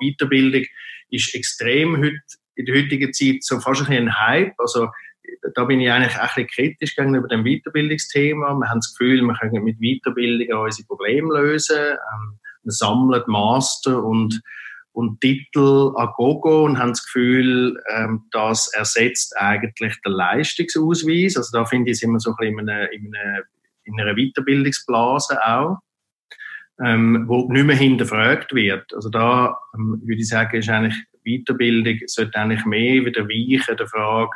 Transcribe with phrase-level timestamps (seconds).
[0.00, 0.64] Weiterbildung
[1.10, 2.20] ist extrem heute,
[2.56, 4.54] in der heutigen Zeit so fast ein, Hype.
[4.58, 4.88] Also
[5.54, 8.54] da bin ich eigentlich auch ein bisschen kritisch gegenüber dem Weiterbildungsthema.
[8.54, 11.78] Wir haben das Gefühl, wir können mit Weiterbildung unsere Probleme lösen.
[11.78, 14.42] Ähm, wir sammeln Master und
[14.92, 21.36] und Titel an Gogo und haben das Gefühl, ähm, das ersetzt eigentlich den Leistungsausweis.
[21.36, 22.68] Also da finde ich es immer so ein bisschen in
[23.14, 23.42] einer,
[23.84, 25.78] in einer Weiterbildungsblase auch,
[26.84, 28.92] ähm, wo nicht mehr hinterfragt wird.
[28.94, 33.86] Also da ähm, würde ich sagen, ist eigentlich Weiterbildung sollte eigentlich mehr wieder weichen der
[33.86, 34.30] Frage,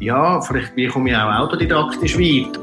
[0.00, 2.58] ja, vielleicht wie komme ich auch autodidaktisch weit.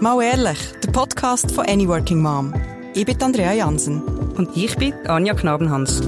[0.00, 2.54] Mal ehrlich, der Podcast von Any Working Mom.
[2.94, 4.02] Ich bin Andrea Jansen.
[4.36, 6.00] Und ich bin Anja Knabenhans.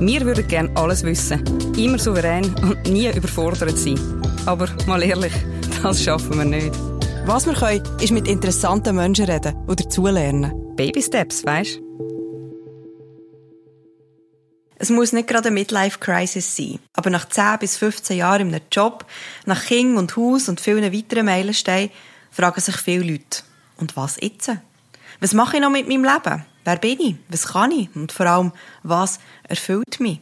[0.00, 1.42] Wir würden gerne alles wissen,
[1.76, 3.98] immer souverän und nie überfordert sein.
[4.46, 5.34] Aber mal ehrlich,
[5.82, 6.95] das schaffen wir nicht.
[7.28, 10.76] Was wir können, ist mit interessanten Menschen reden oder dazulernen.
[10.76, 11.80] Baby Steps, weißt
[14.76, 18.64] Es muss nicht gerade eine Midlife-Crisis sein, aber nach 10 bis 15 Jahren in einem
[18.70, 19.04] Job,
[19.44, 21.90] nach Kind und Haus und vielen weiteren Meilensteinen,
[22.30, 23.42] fragen sich viele Leute,
[23.78, 24.52] und was jetzt?
[25.18, 26.44] Was mache ich noch mit meinem Leben?
[26.62, 27.16] Wer bin ich?
[27.28, 27.88] Was kann ich?
[27.96, 28.52] Und vor allem,
[28.84, 29.18] was
[29.48, 30.20] erfüllt mich?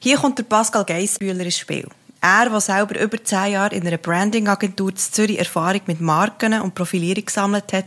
[0.00, 1.88] Hier kommt der Pascal Geissbühler ins Spiel.
[2.22, 6.74] Er, der selber über 10 Jahre in einer Branding-Agentur zu Zürich Erfahrung mit Marken und
[6.74, 7.86] Profilierung gesammelt hat,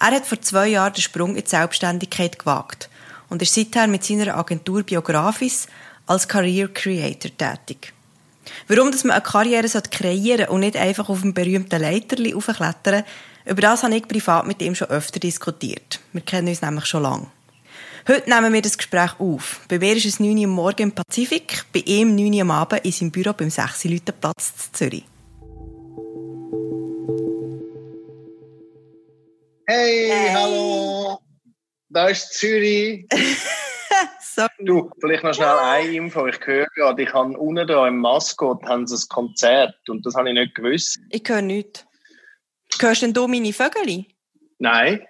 [0.00, 2.88] er hat vor zwei Jahren den Sprung in die Selbstständigkeit gewagt
[3.28, 5.66] und ist seither mit seiner Agentur Biografis
[6.06, 7.92] als Career Creator tätig.
[8.68, 13.04] Warum dass man eine Karriere kreieren sollte und nicht einfach auf einem berühmten Leiterli aufklettern,
[13.44, 16.00] über das habe ich privat mit ihm schon öfter diskutiert.
[16.12, 17.26] Wir kennen uns nämlich schon lange.
[18.08, 19.60] Heute nehmen wir das Gespräch auf.
[19.68, 22.50] Bei mir ist es 9 Uhr am Morgen im Pazifik, bei ihm 9 Uhr am
[22.52, 25.04] Abend in seinem Büro beim 6 Leute Platz in Zürich.
[29.66, 31.18] Hey, hey, hallo!
[31.90, 33.06] Da ist Zürich.
[34.22, 34.48] Sorry.
[34.60, 36.26] Du, vielleicht noch schnell eine Info.
[36.28, 40.14] Ich höre gerade, ich habe unten da im Maskott haben sie ein Konzert und das
[40.14, 40.98] habe ich nicht gewusst.
[41.10, 41.84] Ich höre nichts.
[42.80, 44.06] Hörst denn du meine Vögel?
[44.58, 45.06] Nein.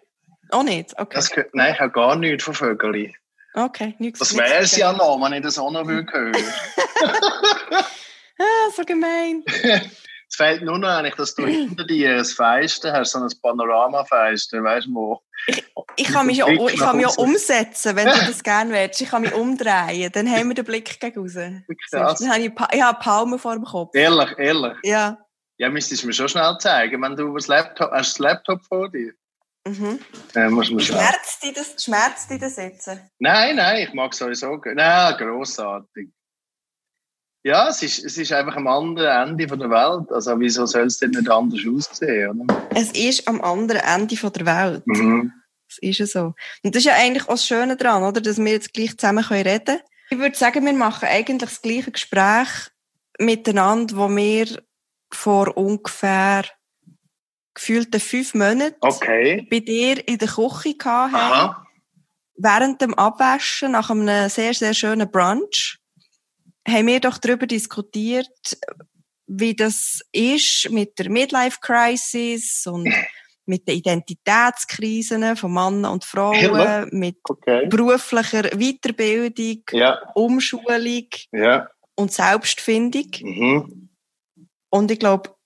[0.50, 0.98] Auch nicht?
[0.98, 1.14] Okay.
[1.14, 3.12] Das, nein, ich habe gar nichts von Vögel.
[3.54, 4.18] Okay, nichts.
[4.20, 6.38] Das wäre es ja noch, wenn ich das auch noch hören würde.
[8.38, 9.44] ah, so gemein.
[10.30, 14.62] Es fehlt nur noch eigentlich, dass du hinter dir ein Feisten hast, so ein Panoramafeisten,
[14.62, 15.22] weißt du wo?
[15.46, 15.64] Ich,
[15.96, 19.00] ich kann mich ja, ich kann mich ja umsetzen, wenn du das gerne willst.
[19.00, 21.32] Ich kann mich umdrehen, dann haben wir den Blick gegen raus.
[21.90, 22.18] Krass.
[22.20, 23.94] Dann habe ich, ich habe Palmen vor dem Kopf.
[23.94, 24.76] Ehrlich, ehrlich?
[24.82, 25.16] Ja.
[25.56, 28.90] Ja, müsstest du mir schon schnell zeigen, wenn du das Laptop, hast das Laptop vor
[28.90, 29.14] dir?
[29.68, 29.98] Mhm.
[30.34, 32.88] Äh, muss man schmerzt, dich das, schmerzt dich das jetzt?
[33.18, 34.56] Nein, nein, ich mag es sowieso.
[34.56, 36.08] Nein, grossartig.
[37.44, 40.12] Ja, es ist, es ist einfach am anderen Ende der Welt.
[40.12, 42.42] Also, wieso soll es denn nicht anders aussehen?
[42.42, 42.68] Oder?
[42.74, 44.86] Es ist am anderen Ende der Welt.
[44.86, 45.32] Mhm.
[45.68, 46.34] Das ist ja so.
[46.62, 48.20] Und das ist ja eigentlich auch das Schöne daran, oder?
[48.20, 49.80] Dass wir jetzt gleich zusammen reden können.
[50.10, 52.48] Ich würde sagen, wir machen eigentlich das gleiche Gespräch
[53.18, 54.62] miteinander, wo wir
[55.10, 56.44] vor ungefähr
[57.58, 59.46] gefühlten fünf Monaten okay.
[59.50, 61.56] bei dir in der Küche hatten.
[62.36, 65.78] Während dem Abwaschen nach einem sehr, sehr schönen Brunch
[66.66, 68.28] haben wir doch darüber diskutiert,
[69.26, 72.88] wie das ist mit der Midlife Crisis und
[73.46, 77.66] mit den Identitätskrisen von Männern und Frauen, mit okay.
[77.66, 79.98] beruflicher Weiterbildung, ja.
[80.14, 81.68] Umschulung ja.
[81.96, 83.08] und Selbstfindung.
[83.20, 83.88] Mhm.
[84.70, 85.37] Und ich glaube,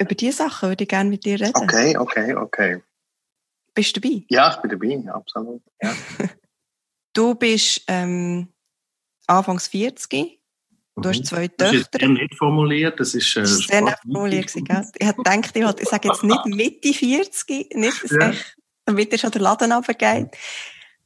[0.00, 1.54] über diese Sachen würde ich gerne mit dir reden.
[1.54, 2.82] Okay, okay, okay.
[3.74, 4.24] Bist du dabei?
[4.28, 5.62] Ja, ich bin dabei, absolut.
[5.82, 5.94] Ja.
[7.12, 8.48] du bist ähm,
[9.26, 10.40] Anfangs 40.
[10.96, 11.24] Du hast mhm.
[11.24, 11.64] zwei Töchter.
[11.64, 13.00] Das ist sehr nett formuliert.
[13.00, 14.52] Das ist, äh, sehr nett formuliert.
[14.52, 14.84] Gell?
[14.96, 18.30] Ich habe gedacht, ich, ich sage jetzt nicht Mitte 40, nicht, ja.
[18.30, 18.44] ich,
[18.84, 20.36] damit er schon der Laden runtergeht.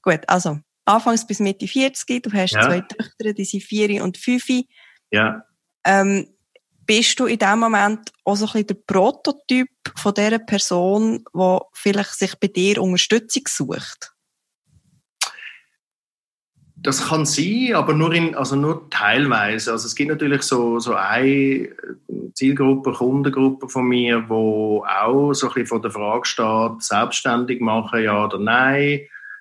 [0.03, 2.63] Gut, also anfangs bis Mitte 40, du hast ja.
[2.63, 4.47] zwei Töchter, die sind vier und fünf.
[5.11, 5.45] Ja.
[5.85, 6.29] Ähm,
[6.89, 11.59] bist du in dem Moment auch so ein bisschen der Prototyp von dieser Person, die
[11.75, 14.13] vielleicht sich bei dir Unterstützung sucht?
[16.81, 19.73] Das kann sein, aber nur, in, also nur teilweise.
[19.73, 21.69] Also es gibt natürlich so, so eine
[22.35, 28.05] Zielgruppe, Kundengruppe von mir, wo auch so ein bisschen vor der Frage steht, selbstständig machen,
[28.05, 29.01] ja oder nein.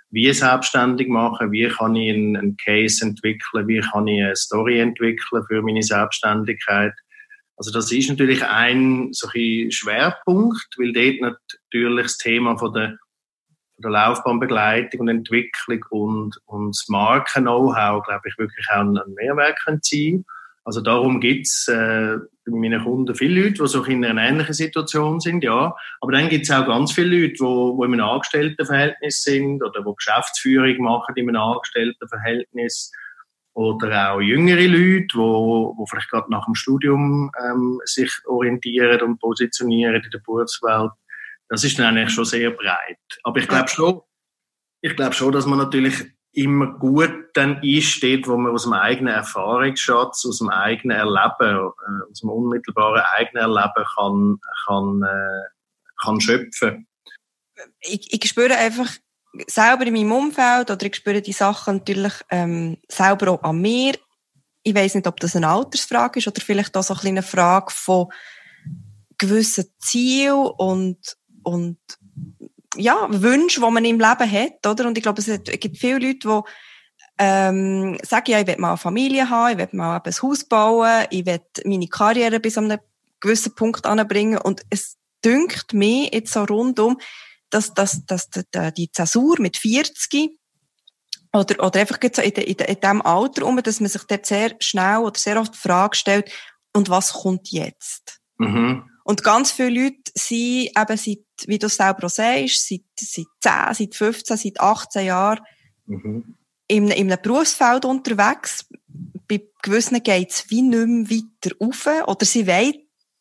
[0.09, 4.79] Wie selbstständig machen, wie kann ich einen, einen Case entwickeln, wie kann ich eine Story
[4.79, 6.93] entwickeln für meine Selbstständigkeit.
[7.57, 11.41] Also das ist natürlich ein so ein Schwerpunkt, weil dort
[11.73, 12.97] natürlich das Thema von der,
[13.75, 19.57] von der Laufbahnbegleitung und Entwicklung und, und das Marken-Know-how, glaube ich, wirklich auch ein Mehrwert
[19.81, 20.23] sein
[20.65, 25.19] Also darum gibt's äh, bei meinen Kunden viele Leute, die so in einer ähnlichen Situation
[25.19, 25.75] sind, ja.
[25.99, 29.95] Aber dann gibt's auch ganz viele Leute, die, die in einem Angestelltenverhältnis sind oder die
[29.95, 32.91] Geschäftsführung machen in einem Angestelltenverhältnis
[33.57, 39.19] oder auch jüngere Leute, wo, wo vielleicht gerade nach dem Studium ähm, sich orientieren und
[39.19, 40.91] positionieren in der Berufswelt.
[41.49, 42.99] Das ist dann eigentlich schon sehr breit.
[43.23, 44.01] Aber ich glaube schon,
[44.81, 49.15] ich glaube schon, dass man natürlich immer gut dann einsteht, wo man aus dem eigenen
[49.15, 54.37] Erfahrungsschatz, aus dem eigenen Erleben, äh, aus dem unmittelbaren eigenen Erleben kann,
[54.67, 56.87] kann, äh, kann schöpfen.
[57.79, 58.91] Ich, ich spüre einfach,
[59.47, 63.93] selber in meinem Umfeld oder ich spüre die Sachen natürlich ähm, selber auch an mir.
[64.63, 67.71] Ich weiß nicht, ob das eine Altersfrage ist oder vielleicht auch so ein eine Frage
[67.71, 68.07] von
[69.17, 71.77] gewissen Zielen und, und
[72.75, 74.87] ja, Wünschen, die man im Leben hat, oder?
[74.87, 76.41] Und ich glaube, es gibt viele Leute, die
[77.17, 81.05] ähm, sagen, ja, ich will mal eine Familie haben, ich will mal ein Haus bauen,
[81.09, 82.79] ich will meine Karriere bis an einen
[83.19, 86.97] gewissen Punkt anbringen und es dünkt mir jetzt so rundum,
[87.49, 88.29] dass, dass, dass
[88.75, 90.31] die Zäsur mit 40
[91.33, 94.55] oder, oder einfach so in, in, in diesem Alter um, dass man sich dort sehr
[94.59, 96.31] schnell oder sehr oft die Frage stellt,
[96.73, 98.19] und was kommt jetzt?
[98.37, 98.83] Mhm.
[99.03, 103.73] Und ganz viele Leute sind eben seit, wie du selber auch sagst, seit, seit 10,
[103.73, 105.39] seit 15, seit 18 Jahren
[105.85, 106.35] mhm.
[106.67, 108.67] in, in einem Berufsfeld unterwegs.
[109.27, 111.87] Bei gewissen geht es wie nicht mehr weiter rauf.
[112.07, 112.73] Oder sie wollen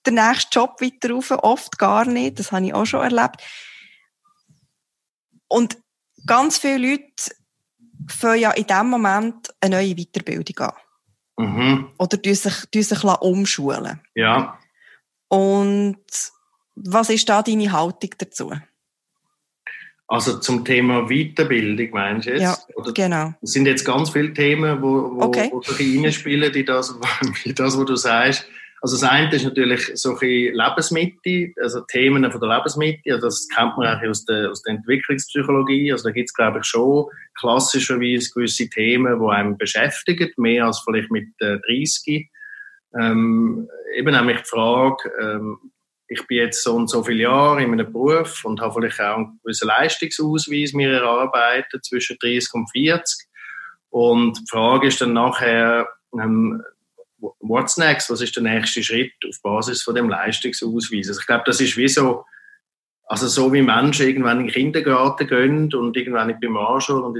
[0.07, 2.39] den nächsten Job weiter rauf, oft gar nicht.
[2.39, 3.43] Das habe ich auch schon erlebt.
[5.49, 5.79] Und
[6.27, 7.35] ganz viele Leute
[8.09, 10.73] fangen ja in dem Moment eine neue Weiterbildung an.
[11.39, 11.89] Mhm.
[11.99, 14.01] Oder tun sich, tun sich umschulen.
[14.15, 14.59] Ja.
[15.29, 15.99] Und
[16.77, 18.53] was ist da deine Haltung dazu?
[20.09, 22.43] Also zum Thema Weiterbildung meinst du jetzt?
[22.43, 23.35] Ja, Oder genau.
[23.43, 25.51] Es sind jetzt ganz viele Themen, wo, wo, okay.
[25.51, 26.95] wo reinspielen, die das,
[27.45, 28.47] die das, was du sagst.
[28.87, 33.49] Also das eine ist natürlich so ein Lebensmitte, also Themen von der Lebensmitte, also das
[33.49, 37.07] kennt man auch aus der, aus der Entwicklungspsychologie, also da gibt es glaube ich schon
[37.35, 42.31] klassischerweise gewisse Themen, die einem beschäftigen, mehr als vielleicht mit äh, 30.
[42.97, 45.59] Ähm, eben nämlich die Frage, ähm,
[46.07, 49.17] ich bin jetzt so und so viele Jahre in einem Beruf und habe vielleicht auch
[49.17, 53.27] einen gewissen Leistungsausweis mir erarbeitet zwischen 30 und 40.
[53.91, 56.63] Und die Frage ist dann nachher, ähm,
[57.19, 58.11] what's next?
[58.11, 61.09] Was ist der nächste Schritt auf Basis von dem Leistungsausweis?
[61.09, 62.25] Also ich glaube, das ist wie so,
[63.09, 67.19] also so wie Menschen irgendwann in den Kindergarten gehen und irgendwann in die Primarschule und,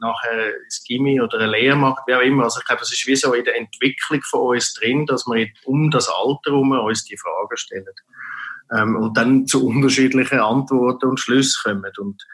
[0.00, 2.44] nachher ins Gimmi oder eine Lehre macht, wie auch immer.
[2.44, 5.48] Also ich glaube, das ist wie so in der Entwicklung von uns drin, dass wir
[5.64, 7.84] um das Alter herum uns die Fragen stellen.
[8.72, 11.92] Ähm, und dann zu unterschiedlichen Antworten und Schlüssen kommen.
[11.98, 12.26] Und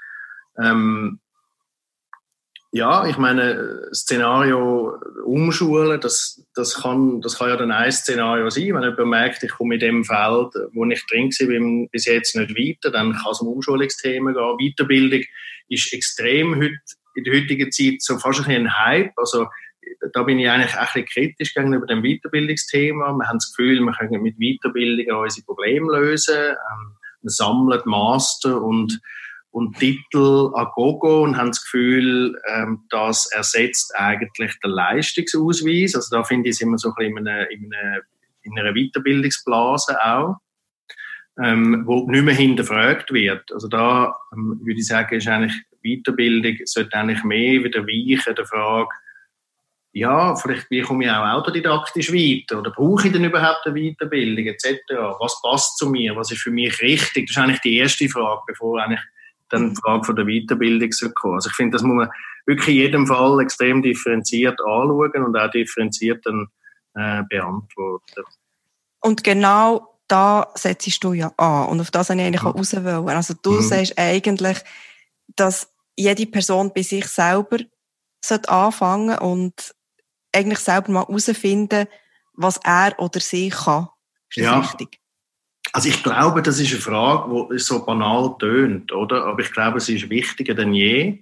[0.62, 1.20] ähm,
[2.74, 8.74] ja, ich meine, Szenario umschulen, das, das, kann, das kann ja dann ein Szenario sein.
[8.74, 12.56] Wenn jemand merkt, ich komme in dem Feld, wo ich drin bin, bis jetzt nicht
[12.56, 14.56] weiter, dann kann es um Umschulungsthemen gehen.
[14.58, 15.20] Weiterbildung
[15.68, 16.78] ist extrem heute,
[17.14, 19.12] in der heutigen Zeit so fast ein Hype.
[19.16, 19.48] Also,
[20.14, 23.12] da bin ich eigentlich ein bisschen kritisch gegenüber dem Weiterbildungsthema.
[23.12, 26.36] Wir haben das Gefühl, wir können mit Weiterbildung unsere Probleme lösen.
[26.36, 28.98] Ähm, wir sammeln Master und
[29.52, 35.94] und Titel an Gogo und haben das Gefühl, ähm, das ersetzt eigentlich den Leistungsausweis.
[35.94, 38.00] Also da finde ich es immer so ein bisschen in einer, in einer,
[38.42, 40.36] in einer Weiterbildungsblase auch,
[41.38, 43.52] ähm, wo nicht mehr hinterfragt wird.
[43.52, 48.46] Also da ähm, würde ich sagen, ist eigentlich Weiterbildung sollte eigentlich mehr wieder weichen der
[48.46, 48.88] Frage,
[49.94, 54.46] ja, vielleicht wie komme ich auch autodidaktisch weiter oder brauche ich denn überhaupt eine Weiterbildung
[54.46, 54.80] etc.
[55.20, 56.16] Was passt zu mir?
[56.16, 57.26] Was ist für mich richtig?
[57.26, 59.02] Das ist eigentlich die erste Frage, bevor eigentlich
[59.52, 61.34] dann die Frage von der Weiterbildung kommen.
[61.34, 62.10] Also ich finde, das muss man
[62.46, 66.48] wirklich in jedem Fall extrem differenziert anschauen und auch differenziert dann
[66.94, 68.22] äh, beantworten.
[69.00, 72.74] Und genau da setzt du ja an und auf das habe ich eigentlich auch raus
[72.74, 73.08] wollen.
[73.08, 73.62] Also du mhm.
[73.62, 74.58] sagst eigentlich,
[75.36, 77.58] dass jede Person bei sich selber
[78.24, 79.74] sollte anfangen und
[80.34, 81.86] eigentlich selber mal herausfinden,
[82.34, 83.88] was er oder sie kann.
[84.28, 84.58] Ist das ja.
[84.60, 85.01] richtig?
[85.72, 89.24] Also ich glaube, das ist eine Frage, die so banal tönt, oder?
[89.24, 91.18] Aber ich glaube, sie ist wichtiger denn je,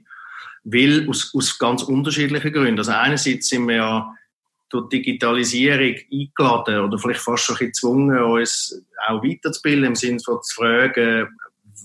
[0.64, 2.78] weil aus, aus ganz unterschiedlichen Gründen.
[2.78, 4.14] Also einerseits sind wir ja
[4.70, 10.54] durch Digitalisierung eingeladen oder vielleicht fast schon gezwungen, uns auch weiterzubilden, im Sinne von zu
[10.54, 11.28] fragen,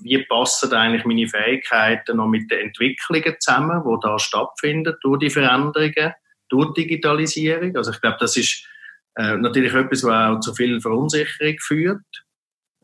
[0.02, 5.30] wie passen eigentlich meine Fähigkeiten noch mit den Entwicklungen zusammen, die da stattfinden durch die
[5.30, 6.14] Veränderungen,
[6.50, 7.76] durch Digitalisierung.
[7.76, 8.68] Also ich glaube, das ist
[9.16, 12.25] äh, natürlich etwas, was auch zu viel Verunsicherung führt.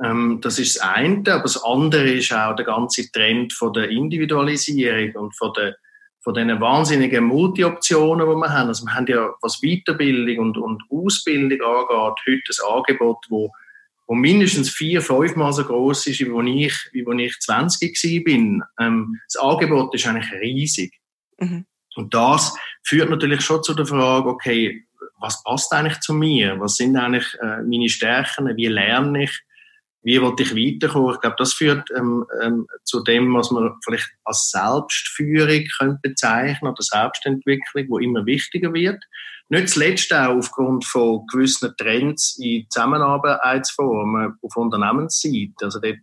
[0.04, 3.90] Ähm, das ist das eine, aber das andere ist auch der ganze Trend von der
[3.90, 5.76] Individualisierung und von der,
[6.22, 8.68] von diesen wahnsinnigen Multi-Optionen, die wir haben.
[8.70, 13.52] Also wir haben ja, was Weiterbildung und, und Ausbildung angeht, heute ein Angebot, wo,
[14.08, 18.24] wo mindestens vier, fünfmal so groß ist, wie wo ich, wie wo ich 20 war.
[18.24, 18.64] bin.
[18.80, 21.00] Ähm, das Angebot ist eigentlich riesig.
[21.38, 21.66] Mhm.
[21.96, 24.86] Und das führt natürlich schon zu der Frage, okay,
[25.20, 26.60] was passt eigentlich zu mir?
[26.60, 28.56] Was sind eigentlich äh, meine Stärken?
[28.58, 29.42] Wie lerne ich?
[30.04, 31.14] Wie wollte ich weiterkommen?
[31.14, 36.72] Ich glaube, das führt ähm, ähm, zu dem, was man vielleicht als Selbstführung könnte bezeichnen
[36.72, 39.04] oder Selbstentwicklung, wo immer wichtiger wird.
[39.50, 45.66] Nicht zuletzt auch aufgrund von gewissen Trends in Zusammenarbeitsformen auf Unternehmensseite.
[45.66, 46.00] Also dort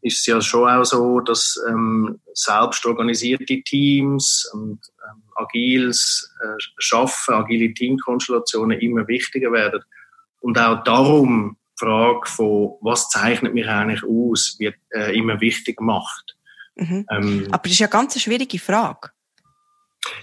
[0.00, 6.56] ist es ja schon auch so, dass ähm, selbst organisierte Teams und ähm, agiles äh,
[6.78, 9.80] Schaffen, agile Teamkonstellationen immer wichtiger werden.
[10.40, 16.36] Und auch darum Frage von, was zeichnet mich eigentlich aus, wird äh, immer wichtiger gemacht.
[16.74, 17.06] Mhm.
[17.10, 19.10] Ähm, Aber das ist ja ganz eine schwierige Frage.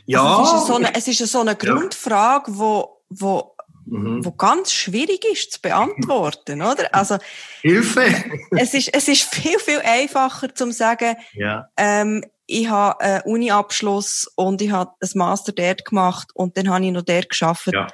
[0.06, 0.24] Ja.
[0.24, 4.24] Also es, ist so eine, es ist so eine Grundfrage, wo, wo mhm.
[4.24, 6.94] wo ganz schwierig ist zu beantworten, oder?
[6.94, 7.18] Also
[7.62, 8.06] Hilfe.
[8.52, 11.70] es ist es ist viel viel einfacher zu sagen, ja.
[11.78, 16.84] ähm, ich habe einen Uni-Abschluss und ich habe ein Master dort gemacht und dann habe
[16.84, 17.88] ich noch dort geschafft, ja.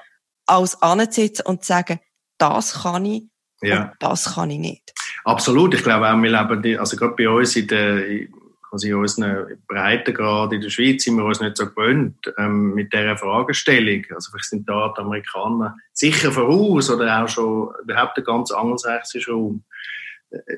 [0.45, 1.99] als anzusitzen und zu sagen,
[2.37, 3.23] das kann ich
[3.61, 3.83] ja.
[3.83, 4.93] und das kann ich nicht.
[5.23, 5.73] Absolut.
[5.73, 8.27] Ich glaube auch, wir leben, also gerade bei uns in der,
[8.71, 12.93] also in unseren Breitengrad in der Schweiz sind wir uns nicht so gewöhnt ähm, mit
[12.93, 14.03] dieser Fragestellung.
[14.13, 19.31] Also vielleicht sind da die Amerikaner sicher voraus oder auch schon überhaupt ein ganz angelsächsischer
[19.31, 19.63] Raum.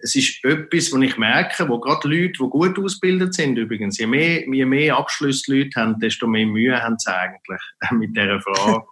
[0.01, 4.08] Es ist etwas, was ich merke, wo gerade Leute, die gut ausgebildet sind übrigens, je
[4.08, 7.62] mehr, je mehr Abschlüsse Leute haben, desto mehr Mühe haben sie eigentlich
[7.92, 8.86] mit dieser Frage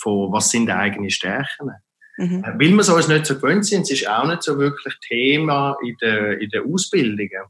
[0.00, 1.72] von, was sind eigene Stärken.
[2.18, 2.42] Mhm.
[2.42, 5.76] Weil wir es uns nicht so gewöhnt sind, es ist auch nicht so wirklich Thema
[5.82, 7.44] in den in der Ausbildungen.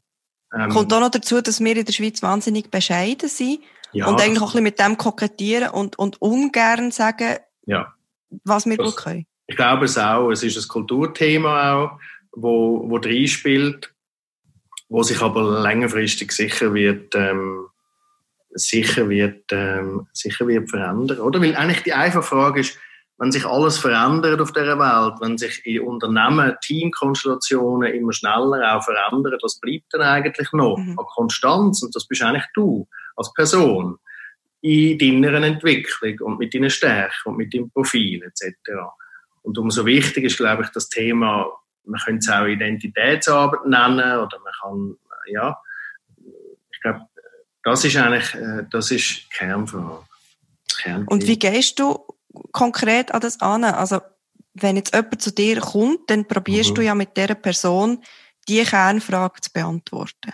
[0.54, 3.60] Ähm, Kommt auch noch dazu, dass wir in der Schweiz wahnsinnig bescheiden sind
[3.92, 4.06] ja.
[4.06, 7.94] und eigentlich auch ein bisschen mit dem kokettieren und, und ungern sagen, ja.
[8.44, 9.26] was wir das, gut können.
[9.46, 10.30] Ich glaube es auch.
[10.30, 11.98] Es ist ein Kulturthema auch,
[12.32, 13.94] wo, wo reinspielt,
[14.90, 17.68] wo sich aber längerfristig sicher wird, ähm,
[18.50, 21.40] sicher wird, ähm, sicher wird verändern, oder?
[21.40, 22.78] Weil eigentlich die einfache Frage ist,
[23.18, 28.84] wenn sich alles verändert auf der Welt, wenn sich in Unternehmen Teamkonstellationen immer schneller auch
[28.84, 30.98] verändern, was bleibt dann eigentlich noch mhm.
[30.98, 31.82] an Konstanz?
[31.82, 33.98] Und das bist eigentlich du als Person
[34.60, 38.54] in deiner Entwicklung und mit deinen Stärken und mit deinem Profil etc.
[39.42, 41.48] Und umso wichtiger ist, glaube ich, das Thema,
[41.84, 44.96] man könnte es auch Identitätsarbeit nennen oder man kann,
[45.26, 45.58] ja,
[46.70, 47.00] ich glaube,
[47.64, 50.04] das ist eigentlich, äh, das ist die Kernfrage.
[51.06, 52.04] Und wie gehst du
[52.52, 53.64] konkret an das an?
[53.64, 54.00] Also,
[54.54, 56.74] wenn jetzt jemand zu dir kommt, dann probierst mhm.
[56.74, 58.02] du ja mit dieser Person
[58.48, 60.32] die Kernfrage zu beantworten.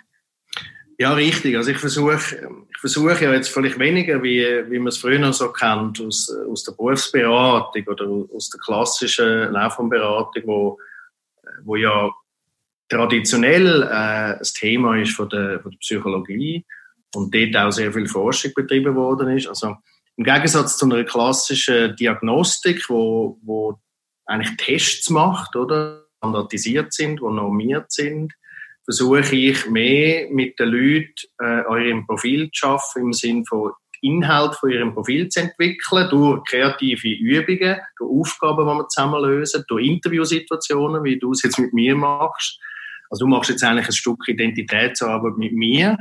[0.99, 1.57] Ja, richtig.
[1.57, 5.51] Also ich versuche, ich versuche ja jetzt vielleicht weniger, wie, wie man es früher so
[5.53, 10.79] kennt, aus, aus der Berufsberatung oder aus der klassischen Laufbahnberatung, wo,
[11.65, 12.13] wo ja
[12.89, 16.65] traditionell äh, das Thema ist von der, von der Psychologie
[17.15, 19.49] und dort auch sehr viel Forschung betrieben worden ist.
[19.49, 19.77] Also
[20.17, 23.79] im Gegensatz zu einer klassischen Diagnostik, wo, wo
[24.27, 26.05] eigentlich Tests macht, oder?
[26.19, 28.33] Standardisiert sind, die normiert sind,
[28.85, 34.55] versuche ich mehr mit den Leuten äh, eurem Profil zu schaffen, im Sinne von Inhalt
[34.57, 39.87] von ihrem Profil zu entwickeln, durch kreative Übungen, durch Aufgaben, die wir zusammen lösen, durch
[39.87, 42.59] Interviewsituationen, wie du es jetzt mit mir machst.
[43.11, 45.97] Also du machst jetzt eigentlich ein Stück Identitätsarbeit mit mir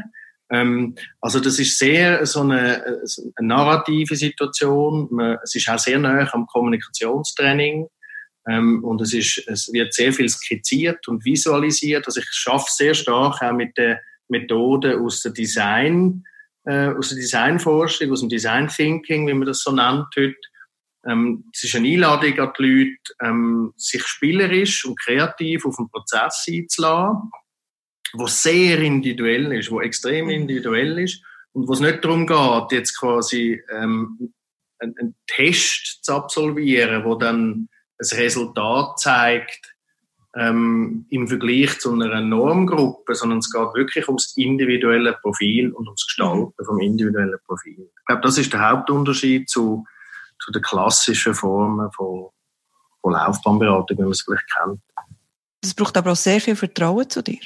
[0.53, 3.01] ähm, also das ist sehr so eine,
[3.35, 5.07] eine narrative Situation.
[5.09, 7.87] Man, es ist auch sehr nah am Kommunikationstraining.
[8.47, 12.05] Ähm, und es, ist, es wird sehr viel skizziert und visualisiert.
[12.05, 16.23] Also ich schaffe sehr stark auch mit den Methoden aus der Design,
[16.65, 20.35] äh, aus der Designforschung, aus dem Design Thinking, wie man das so nennt heute.
[21.05, 25.89] Ähm, es ist eine Einladung an die Leute, ähm, sich spielerisch und kreativ auf den
[25.89, 27.31] Prozess einzulassen
[28.13, 30.31] wo sehr individuell ist, wo extrem mhm.
[30.31, 31.21] individuell ist
[31.53, 34.33] und wo es nicht darum geht, jetzt quasi ähm,
[34.79, 39.73] einen, Test zu absolvieren, wo dann ein Resultat zeigt
[40.35, 46.05] ähm, im Vergleich zu einer Normgruppe, sondern es geht wirklich ums individuelle Profil und ums
[46.05, 46.65] Gestalten mhm.
[46.65, 47.89] vom individuellen Profil.
[47.99, 49.85] Ich glaube, das ist der Hauptunterschied zu,
[50.43, 52.29] zu den klassischen Formen von,
[53.01, 54.81] von Laufbahnberatung, wie man es vielleicht kennt.
[55.61, 57.39] Das braucht aber auch sehr viel Vertrauen zu dir.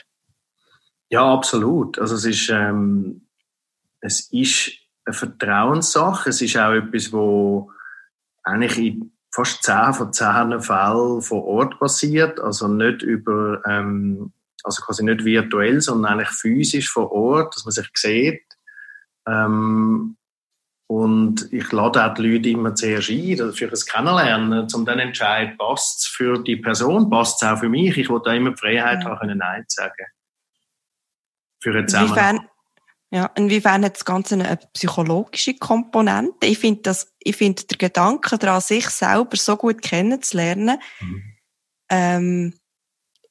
[1.09, 1.99] Ja, absolut.
[1.99, 3.27] Also es ist, ähm,
[4.01, 4.71] es ist
[5.05, 6.29] eine Vertrauenssache.
[6.29, 7.71] Es ist auch etwas, wo
[8.43, 12.39] eigentlich in fast zehn von zehn Fällen vor Ort passiert.
[12.39, 14.33] Also nicht über, ähm,
[14.63, 18.43] also quasi nicht virtuell, sondern eigentlich physisch vor Ort, dass man sich sieht.
[19.27, 20.17] Ähm,
[20.89, 25.57] und ich lade auch die Leute immer zuerst ein, für ein Kennenlernen, um dann entscheiden,
[25.57, 27.97] passt es für die Person, passt es auch für mich.
[27.97, 29.09] Ich will da immer die Freiheit ja.
[29.09, 30.05] haben, Nein zu sagen.
[31.59, 32.47] Für eine Inwiefern,
[33.09, 36.47] ja, inwiefern hat das Ganze eine psychologische Komponente?
[36.47, 41.23] Ich finde das, ich finde der Gedanke daran, sich selber so gut kennenzulernen, mhm.
[41.89, 42.53] ähm,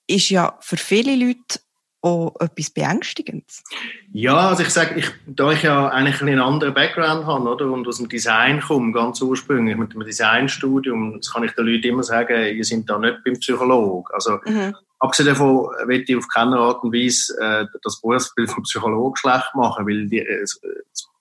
[0.06, 1.60] ist ja für viele Leute
[2.06, 3.64] auch etwas Beängstigendes?
[4.12, 7.86] Ja, also ich sage, ich, da ich ja eigentlich einen anderen Background habe oder, und
[7.88, 12.02] aus dem Design komme, ganz ursprünglich mit dem Designstudium, das kann ich den Leuten immer
[12.04, 14.06] sagen, ihr seid da nicht beim Psychologen.
[14.12, 14.74] Also, mhm.
[14.98, 19.54] Abgesehen davon will ich auf keine Art und Weise äh, das Berufsbild vom Psychologen schlecht
[19.54, 20.60] machen, weil die, äh, das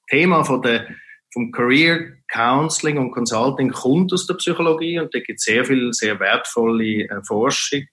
[0.09, 0.87] Thema von der
[1.33, 5.91] vom Career Counseling und Consulting kommt aus der Psychologie und da gibt es sehr viel
[5.91, 7.83] sehr wertvolle äh, Forschung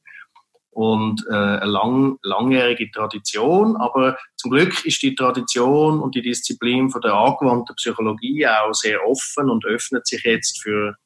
[0.72, 3.76] und äh, eine lang, langjährige Tradition.
[3.76, 9.06] Aber zum Glück ist die Tradition und die Disziplin von der angewandten Psychologie auch sehr
[9.06, 10.96] offen und öffnet sich jetzt für,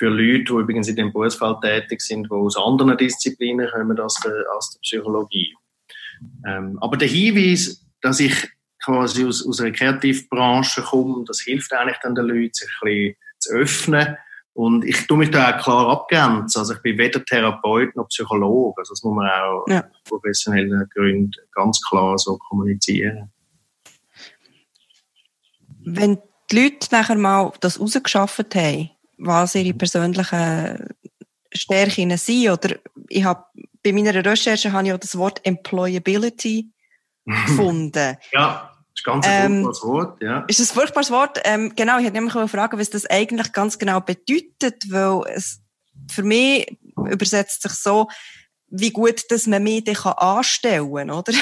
[0.00, 4.14] für Leute, die übrigens in dem Berufsfeld tätig sind, die aus anderen Disziplinen kommen als
[4.24, 5.54] der, als der Psychologie.
[6.46, 8.34] Ähm, aber der Hinweis, dass ich
[8.82, 13.16] quasi aus, aus einer Kreativbranche komme, das hilft eigentlich dann den Leuten, sich ein bisschen
[13.40, 14.16] zu öffnen
[14.54, 16.60] und ich tue mich da auch klar abgrenzen.
[16.60, 18.80] Also ich bin weder Therapeut noch Psychologe.
[18.80, 19.84] Also das muss man auch ja.
[19.84, 23.30] aus professionellen Gründen ganz klar so kommunizieren.
[25.84, 26.18] Wenn
[26.50, 28.90] die Leute nachher mal das rausgeschafft haben,
[29.20, 30.88] was ihre persönlichen
[31.52, 32.76] Stärken sind, oder
[33.08, 33.44] ich habe
[33.82, 36.70] bei meiner Recherche habe ich auch das Wort Employability
[37.24, 38.16] gefunden.
[38.32, 40.44] ja ist ganz ein ähm, furchtbares Wort, ja.
[40.46, 41.40] Ist ein furchtbares Wort.
[41.44, 45.60] Ähm, genau, ich hätte nämlich fragen, was das eigentlich ganz genau bedeutet, weil es
[46.10, 48.08] für mich übersetzt sich so,
[48.70, 51.32] wie gut, dass man mich dann anstellen kann, oder?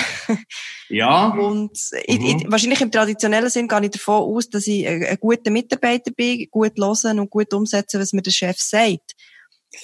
[0.90, 1.28] Ja.
[1.28, 1.98] Und mhm.
[2.06, 5.50] ich, ich, wahrscheinlich im traditionellen Sinn gehe ich davon aus, dass ich ein, ein guter
[5.50, 9.14] Mitarbeiter bin, gut hören und gut umsetzen, was mir der Chef sagt.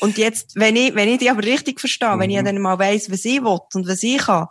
[0.01, 2.21] Und jetzt, wenn ich, wenn ich die aber richtig verstehe, mhm.
[2.21, 2.47] wenn ich mhm.
[2.47, 4.47] dann mal weiss, was ich will und was ich kann,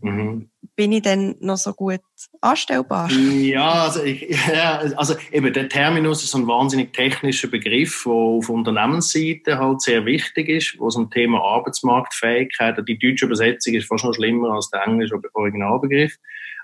[0.00, 1.98] mhm bin ich dann noch so gut
[2.40, 3.10] anstellbar?
[3.10, 8.48] Ja, also, ich, ja, also eben der Terminus ist ein wahnsinnig technischer Begriff, der auf
[8.48, 14.04] Unternehmensseite halt sehr wichtig ist, wo es um Thema Arbeitsmarktfähigkeit, die deutsche Übersetzung ist fast
[14.04, 16.14] noch schlimmer als der englische Originalbegriff.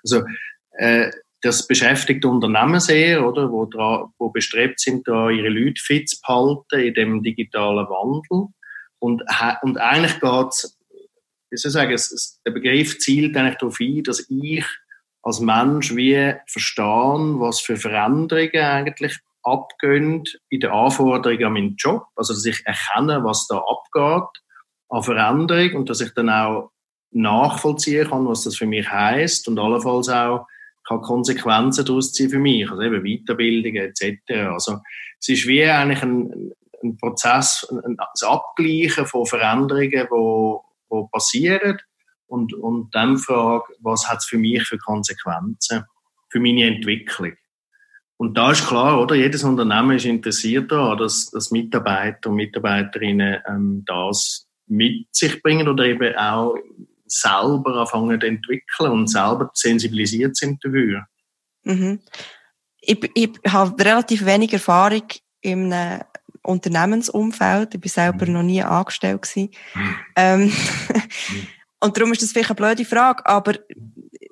[0.04, 0.22] Also
[0.78, 1.10] äh,
[1.42, 6.20] das beschäftigt Unternehmen sehr, oder, wo, dran, wo bestrebt sind, da ihre Leute fit zu
[6.20, 8.52] behalten in dem digitalen Wandel.
[9.00, 9.24] Und,
[9.62, 10.73] und eigentlich geht es
[11.54, 14.64] wie soll ich sagen, es, es, der Begriff zielt eigentlich darauf ein, dass ich
[15.22, 22.06] als Mensch wie verstehe, was für Veränderungen eigentlich abgehen in den Anforderungen an meinen Job.
[22.16, 24.28] Also, dass ich erkenne, was da abgeht
[24.88, 26.72] an Veränderung und dass ich dann auch
[27.12, 30.46] nachvollziehen kann, was das für mich heißt und allenfalls auch
[30.86, 34.50] kann Konsequenzen daraus ziehen für mich, also eben Weiterbildungen etc.
[34.52, 34.80] Also
[35.20, 40.64] es ist wie eigentlich ein, ein Prozess, ein, ein Abgleichen von Veränderungen, wo,
[41.02, 41.78] die passieren
[42.26, 45.84] und, und dann frage, was hat es für mich für Konsequenzen
[46.30, 47.32] für meine Entwicklung.
[48.16, 49.14] Und da ist klar, oder?
[49.14, 55.68] Jedes Unternehmen ist interessiert daran, dass, dass Mitarbeiter und Mitarbeiterinnen ähm, das mit sich bringen
[55.68, 56.56] oder eben auch
[57.06, 61.06] selber anfangen zu entwickeln und selber sensibilisiert sind dafür.
[61.64, 62.00] Mhm.
[62.80, 65.04] Ich, ich habe relativ wenig Erfahrung
[65.40, 66.02] in einem
[66.44, 67.74] Unternehmensumfeld.
[67.74, 68.32] Ich bin selber mhm.
[68.32, 69.50] noch nie angestellt gewesen.
[69.74, 69.96] Mhm.
[70.16, 70.52] Ähm, mhm.
[71.80, 73.54] und darum ist das vielleicht eine blöde Frage, aber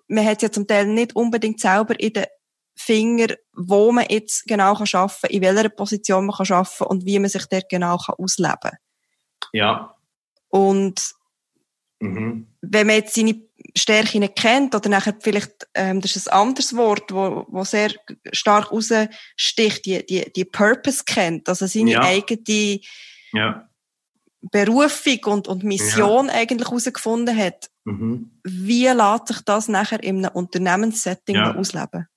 [0.08, 2.26] man hat ja zum Teil nicht unbedingt selber in den
[2.74, 7.04] Finger, wo man jetzt genau kann arbeiten kann, in welcher Position man kann arbeiten und
[7.04, 8.78] wie man sich dort genau kann ausleben kann.
[9.52, 9.94] Ja.
[10.48, 11.14] Und
[12.02, 12.46] mhm.
[12.60, 13.40] wenn man jetzt seine
[13.76, 17.92] Stärke nicht kennt oder nachher vielleicht, ähm, das ist ein anderes Wort, wo, wo sehr
[18.32, 22.02] stark raussticht, die, die, die Purpose kennt, also seine ja.
[22.02, 22.80] eigene
[23.32, 23.68] ja.
[24.50, 26.34] Berufung und, und Mission ja.
[26.34, 27.70] eigentlich herausgefunden hat.
[27.84, 28.30] Mhm.
[28.42, 31.54] Wie lässt sich das nachher in einem Unternehmenssetting ja.
[31.54, 32.08] ausleben?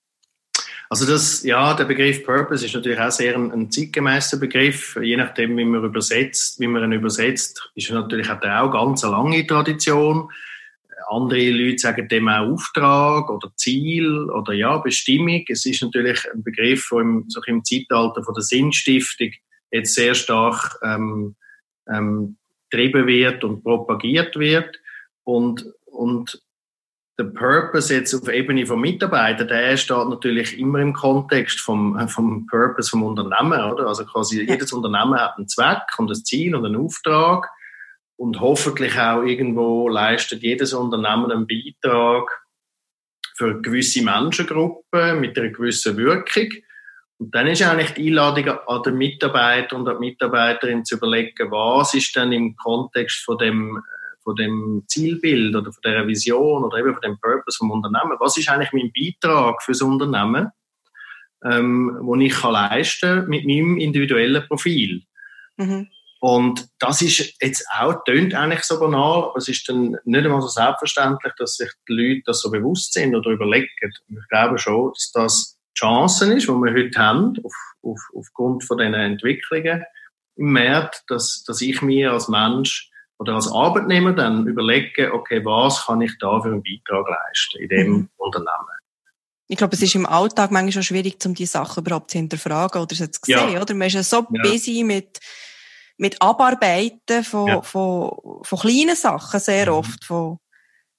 [0.88, 4.96] Also das, ja, der Begriff Purpose ist natürlich auch sehr ein, ein zeitgemäßer Begriff.
[5.02, 9.12] Je nachdem, wie man übersetzt, wie man ihn übersetzt, ist natürlich er auch ganz eine
[9.12, 10.30] lange Tradition.
[11.08, 15.44] Andere Leute sagen dem auch Auftrag oder Ziel oder ja, Bestimmung.
[15.48, 19.30] Es ist natürlich ein Begriff, der im, so im Zeitalter von der Sinnstiftung
[19.70, 21.36] jetzt sehr stark ähm,
[21.88, 22.36] ähm,
[22.70, 24.76] getrieben wird und propagiert wird.
[25.24, 26.40] Und, und
[27.18, 32.46] der Purpose jetzt auf Ebene von Mitarbeitern, der steht natürlich immer im Kontext vom, vom
[32.46, 33.86] Purpose vom Unternehmen, oder?
[33.86, 37.48] Also quasi jedes Unternehmen hat einen Zweck und ein Ziel und einen Auftrag
[38.16, 42.28] und hoffentlich auch irgendwo leistet jedes Unternehmen einen Beitrag
[43.36, 46.48] für gewisse Menschengruppen mit einer gewissen Wirkung.
[47.18, 51.50] Und dann ist eigentlich die Einladung an den Mitarbeiter und an die Mitarbeiterin zu überlegen,
[51.50, 53.82] was ist denn im Kontext von dem,
[54.26, 58.36] von dem Zielbild oder von der Vision oder eben von dem Purpose vom Unternehmen, was
[58.36, 60.50] ist eigentlich mein Beitrag fürs Unternehmen,
[61.44, 65.02] ähm, wo ich kann leisten mit meinem individuellen Profil.
[65.56, 65.86] Mhm.
[66.18, 70.42] Und das ist jetzt auch, tönt eigentlich so banal, aber es ist dann nicht einmal
[70.42, 73.68] so selbstverständlich, dass sich die Leute das so bewusst sind oder überlegen.
[74.08, 78.64] Und ich glaube schon, dass das Chancen ist, die wir heute haben, auf, auf, aufgrund
[78.64, 79.84] von diesen Entwicklungen
[80.34, 85.86] im Markt, dass, dass ich mir als Mensch oder als Arbeitnehmer dann überlege, okay, was
[85.86, 88.08] kann ich da für einen Beitrag leisten in dem mhm.
[88.16, 88.76] Unternehmen?
[89.48, 92.82] Ich glaube, es ist im Alltag manchmal schon schwierig, um die Sachen überhaupt zu hinterfragen
[92.82, 93.62] oder zu sehen, ja.
[93.62, 93.74] oder?
[93.74, 94.42] Man ist ja so ja.
[94.42, 95.20] busy mit,
[95.98, 97.62] mit Abarbeiten von, ja.
[97.62, 99.78] von, von kleinen Sachen sehr mhm.
[99.78, 100.38] oft, von,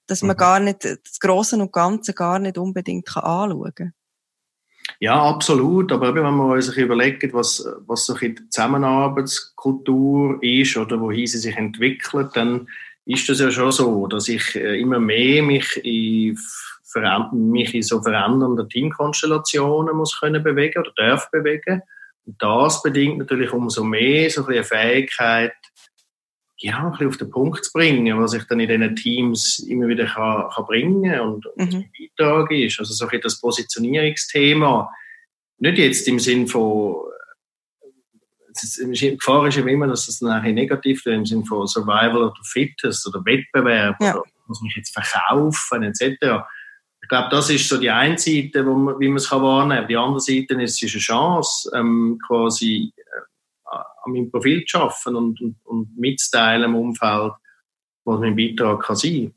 [0.08, 0.40] dass man mhm.
[0.40, 3.94] gar nicht, das Große und Ganze gar nicht unbedingt kann anschauen kann.
[5.00, 5.92] Ja, absolut.
[5.92, 11.56] Aber wenn man sich überlegt, was, was so die Zusammenarbeitskultur ist oder wohin sie sich
[11.56, 12.68] entwickelt, dann
[13.06, 16.38] ist das ja schon so, dass ich äh, immer mehr mich in,
[17.32, 21.82] mich in so verändernden Teamkonstellationen muss können bewegen oder darf bewegen.
[22.26, 25.54] Und das bedingt natürlich umso mehr so eine Fähigkeit,
[26.60, 29.88] ja, ein bisschen auf den Punkt zu bringen, was ich dann in diesen Teams immer
[29.88, 31.86] wieder kann, kann bringen und, und mhm.
[32.18, 32.80] Beitrag ist.
[32.80, 34.90] Also so ein das Positionierungsthema,
[35.60, 36.96] nicht jetzt im Sinn von,
[38.62, 42.44] die Gefahr ist ja immer, dass es nachher negativ wird, im Sinn von Survival oder
[42.44, 44.16] Fitness oder Wettbewerb ja.
[44.16, 46.44] oder muss mich jetzt verkaufen etc.
[47.02, 49.88] Ich glaube, das ist so die eine Seite, wo man, wie man es wahrnehmen kann.
[49.88, 52.92] Die andere Seite ist, es ist eine Chance, ähm, quasi
[54.08, 57.34] an meinem Profil zu arbeiten und, und, und mitzuteilen im Umfeld,
[58.06, 59.34] was mein Beitrag kann sein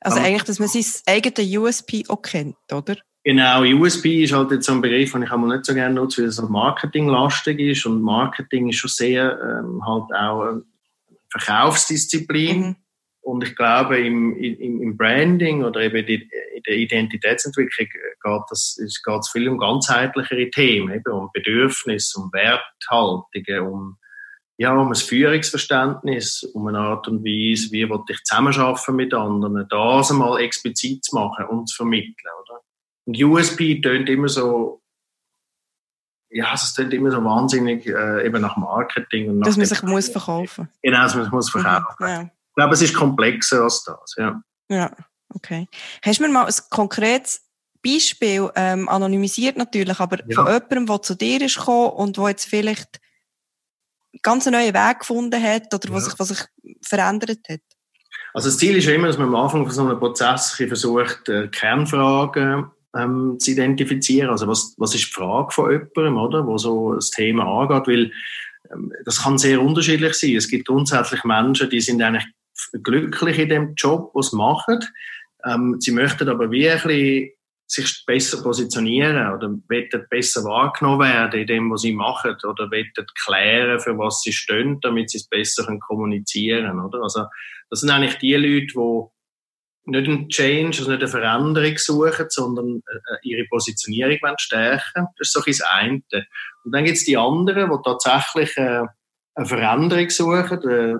[0.00, 2.96] Also eigentlich, dass man sein eigenes USP auch kennt, oder?
[3.24, 6.22] Genau, USP ist halt jetzt so ein Begriff, den ich einmal nicht so gerne nutze,
[6.22, 10.62] weil es halt marketinglastig ist und Marketing ist schon sehr ähm, halt auch eine
[11.30, 12.60] Verkaufsdisziplin.
[12.60, 12.76] Mhm.
[13.26, 19.28] Und ich glaube, im, im, im Branding oder eben in der Identitätsentwicklung geht es geht
[19.32, 23.96] viel um ganzheitlichere Themen, eben um Bedürfnisse, um Werthaltungen, um,
[24.58, 29.66] ja, um ein Führungsverständnis, um eine Art und Weise, wie will ich zusammenarbeiten mit anderen,
[29.68, 32.60] das einmal explizit zu machen und zu vermitteln, oder?
[33.06, 34.82] Und USP tönt immer so,
[36.30, 39.30] ja, es tönt immer so wahnsinnig äh, eben nach Marketing.
[39.30, 40.68] Und nach dass man sich muss verkaufen.
[40.80, 41.96] Genau, dass man sich muss verkaufen.
[41.98, 42.30] Mhm, ja.
[42.56, 44.40] Ich glaube, es ist komplexer als das, ja.
[44.70, 44.90] Ja,
[45.34, 45.68] okay.
[46.02, 47.42] Hast du mir mal ein konkretes
[47.84, 50.34] Beispiel, ähm, anonymisiert natürlich, aber ja.
[50.34, 52.98] von jemandem, der zu dir ist gekommen und der jetzt vielleicht
[54.22, 55.94] ganz einen neuen Weg gefunden hat oder ja.
[55.94, 56.38] was, sich, was sich
[56.82, 57.60] verändert hat?
[58.32, 61.28] Also das Ziel ist ja immer, dass man am Anfang von so einem Prozess versucht,
[61.28, 64.30] äh, Kernfragen ähm, zu identifizieren.
[64.30, 68.12] Also was, was ist die Frage von jemandem, oder, wo so das Thema angeht, weil
[68.72, 70.36] ähm, das kann sehr unterschiedlich sein.
[70.36, 72.26] Es gibt grundsätzlich Menschen, die sind eigentlich
[72.82, 74.80] glücklich in dem Job, was sie machen.
[75.44, 77.32] Ähm, sie möchten aber bisschen
[77.68, 83.06] sich besser positionieren oder wollen besser wahrgenommen werden in dem, was sie machen oder wollen
[83.24, 87.02] klären, für was sie stehen, damit sie es besser kommunizieren können, oder?
[87.02, 87.24] Also,
[87.70, 92.82] das sind eigentlich die Leute, die nicht einen Change, also nicht eine Veränderung suchen, sondern
[92.86, 96.26] äh, ihre Positionierung stärken Das ist so ein das eine.
[96.64, 98.84] Und dann gibt es die anderen, die tatsächlich äh,
[99.34, 100.94] eine Veränderung suchen, äh,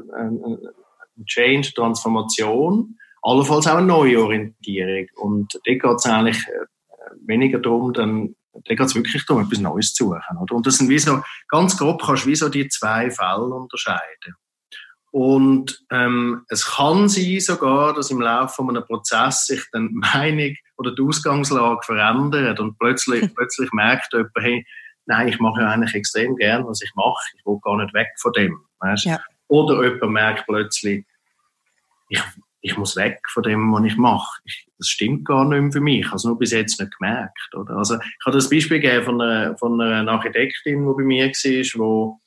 [1.25, 5.07] Change, Transformation, allenfalls auch eine Neuorientierung.
[5.17, 6.45] Und da geht es eigentlich
[7.27, 10.39] weniger darum, dann da geht es wirklich darum, etwas Neues zu suchen.
[10.41, 10.55] Oder?
[10.55, 14.35] Und das sind wie so, ganz grob kannst du wie so die zwei Fälle unterscheiden.
[15.11, 19.95] Und ähm, es kann sein sogar, dass im Laufe von einem Prozess sich dann die
[19.95, 24.67] Meinung oder die Ausgangslage verändert und plötzlich, plötzlich merkt jemand, hey,
[25.07, 27.25] nein, ich mache ja eigentlich extrem gern, was ich mache.
[27.37, 28.59] Ich will gar nicht weg von dem.
[28.81, 29.05] Weißt?
[29.05, 29.21] Ja.
[29.49, 31.07] Oder jemand merkt plötzlich,
[32.09, 32.23] ich,
[32.61, 34.41] ich muss weg von dem, was ich mache.
[34.45, 36.01] Ich, das stimmt gar nicht mehr für mich.
[36.01, 37.55] Ich habe es nur bis jetzt nicht gemerkt.
[37.55, 37.77] Oder?
[37.77, 41.81] Also, ich habe das Beispiel gegeben von einer, von einer Architektin, die bei mir war,
[41.81, 42.21] wo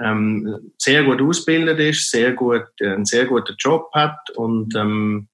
[0.00, 5.28] ähm, sehr gut ausgebildet ist, sehr gut, äh, einen sehr guten Job hat und, ähm,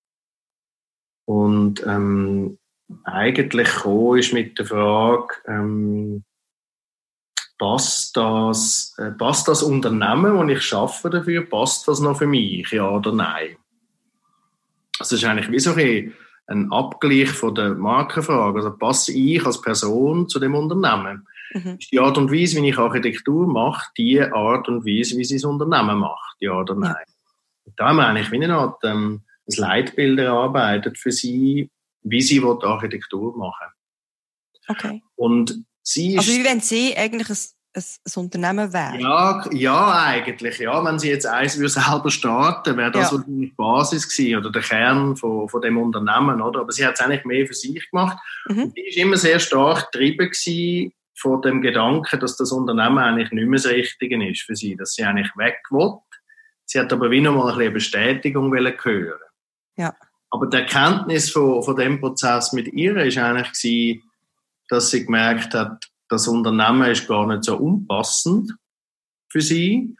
[1.26, 2.58] und ähm,
[3.04, 6.24] eigentlich gekommen ist mit der Frage, ähm,
[7.58, 12.70] passt das, äh, passt das Unternehmen, wo ich schaffe dafür, passt das noch für mich,
[12.70, 13.56] ja oder nein?
[14.98, 16.14] Das ist eigentlich wie so ein,
[16.46, 18.58] ein Abgleich von der Markenfrage.
[18.58, 21.26] Also passe ich als Person zu dem Unternehmen?
[21.52, 21.76] Mhm.
[21.78, 25.36] Ist die Art und Weise, wie ich Architektur mache, die Art und Weise, wie sie
[25.36, 26.94] das Unternehmen macht, ja oder nein?
[26.94, 27.72] Ja.
[27.76, 31.70] Da haben wir eigentlich wie eine Art ähm, ein Leitbild erarbeitet für sie,
[32.02, 33.68] wie sie die Architektur machen
[34.68, 35.02] Okay.
[35.16, 36.18] Und sie ist...
[36.18, 37.36] Also wie wenn sie eigentlich ein,
[37.74, 39.00] ein, ein Unternehmen wäre?
[39.00, 40.58] Ja, ja, eigentlich.
[40.58, 43.24] Ja, wenn sie jetzt eins würde selber starten, wäre das Ja.
[43.26, 46.60] die Basis gewesen oder der Kern von, von dem Unternehmen, oder?
[46.60, 48.18] Aber sie hat es eigentlich mehr für sich gemacht.
[48.48, 48.64] Mhm.
[48.64, 53.32] Und die ist immer sehr stark getrieben gewesen von dem Gedanken, dass das Unternehmen eigentlich
[53.32, 55.94] nicht mehr das Richtige ist für sie, dass sie eigentlich weg will.
[56.64, 59.18] Sie hat aber wie noch mal eine Bestätigung wollen hören.
[59.76, 59.94] Ja.
[60.30, 64.02] Aber die Erkenntnis von, von dem Prozess mit ihr ist eigentlich gewesen,
[64.68, 68.52] dass sie gemerkt hat, das Unternehmen ist gar nicht so unpassend
[69.30, 69.94] für sie.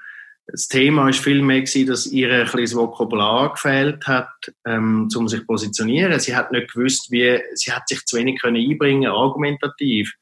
[0.46, 4.30] Das Thema ist viel mehr gewesen, dass ihr ein bisschen das Vokabular gefehlt hat,
[4.66, 6.18] ähm, um sich zu positionieren.
[6.20, 10.14] Sie hat nicht gewusst, wie, sie hat sich zu wenig können einbringen, argumentativ,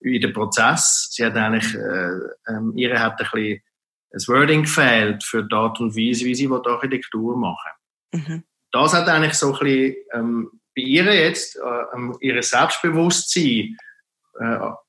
[0.00, 1.08] in den Prozess.
[1.10, 3.60] Sie hat eigentlich, äh, ähm, ihr hat ein bisschen
[4.12, 7.70] ein Wording gefehlt für die Art und Weise, wie sie die Architektur machen
[8.14, 8.44] Mhm.
[8.72, 13.74] das hat eigentlich so ein bisschen ähm, bei ihr jetzt äh, ähm, ihr Selbstbewusstsein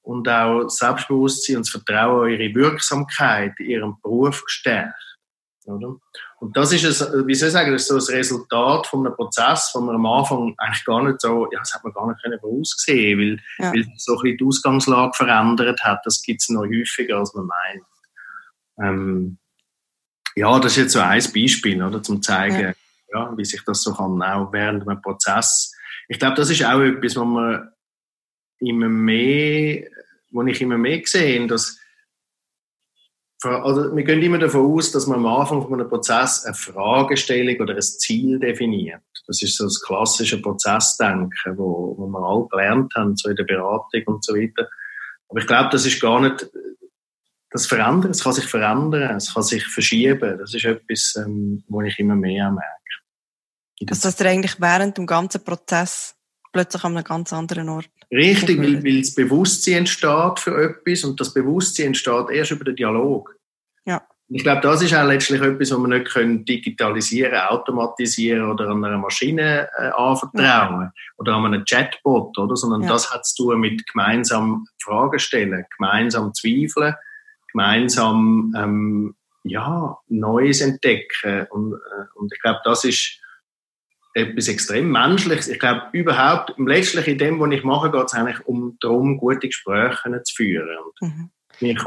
[0.01, 4.95] und auch Selbstbewusstsein und das Vertrauen in ihre Wirksamkeit in ihrem Beruf gestärkt.
[5.65, 5.95] Oder?
[6.39, 9.15] Und das ist, ein, wie soll ich sagen, das ist so ein Resultat von einem
[9.15, 12.21] Prozess, wo man am Anfang eigentlich gar nicht so, ja, das hat man gar nicht
[12.21, 13.73] können voraussehen, weil, Ja.
[13.73, 16.01] weil so ein bisschen die Ausgangslage verändert hat.
[16.05, 17.83] Das gibt es noch häufiger, als man meint.
[18.81, 19.37] Ähm,
[20.35, 22.73] ja, das ist jetzt so ein Beispiel, oder, zum zeigen,
[23.13, 23.37] ja.
[23.37, 25.73] wie sich das so kann, auch während einem Prozess.
[26.09, 27.69] Ich glaube, das ist auch etwas, was man
[28.65, 29.87] immer mehr,
[30.31, 31.79] wo ich immer mehr sehe, dass
[33.45, 37.59] also wir gehen immer davon aus, dass man am Anfang von einem Prozess eine Fragestellung
[37.59, 39.01] oder ein Ziel definiert.
[39.27, 43.43] Das ist so das klassische Prozessdenken, wo, wo wir alle gelernt haben, so in der
[43.43, 44.69] Beratung und so weiter.
[45.29, 46.49] Aber ich glaube, das ist gar nicht
[47.51, 48.11] das Verändern.
[48.11, 50.37] Es kann sich verändern, es kann sich verschieben.
[50.39, 52.69] Das ist etwas, ähm, wo ich immer mehr merke.
[53.89, 56.12] Also dass ihr eigentlich während dem ganzen Prozess
[56.53, 57.89] plötzlich an einem ganz anderen Ort.
[58.11, 62.75] Richtig, weil, weil das Bewusstsein entsteht für etwas und das Bewusstsein entsteht erst über den
[62.75, 63.35] Dialog.
[63.85, 64.01] Ja.
[64.29, 68.85] Ich glaube, das ist auch letztlich etwas, was wir nicht können digitalisieren, automatisieren oder an
[68.85, 72.55] einer Maschine äh, anvertrauen oder an einem Chatbot, oder?
[72.55, 72.89] Sondern Ja.
[72.89, 76.95] das hat zu tun mit gemeinsam Fragen stellen, gemeinsam zweifeln,
[77.51, 83.19] gemeinsam ähm, ja Neues entdecken und, äh, und ich glaube, das ist
[84.13, 85.47] etwas extrem Menschliches.
[85.47, 89.47] Ich glaube, überhaupt, letztlich in dem, was ich mache, geht es eigentlich um darum, gute
[89.47, 90.77] Gespräche zu führen.
[91.01, 91.29] Mhm.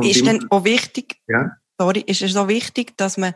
[0.02, 1.50] Ist denn auch wichtig, Ja.
[1.78, 3.34] sorry, ist es auch wichtig, dass man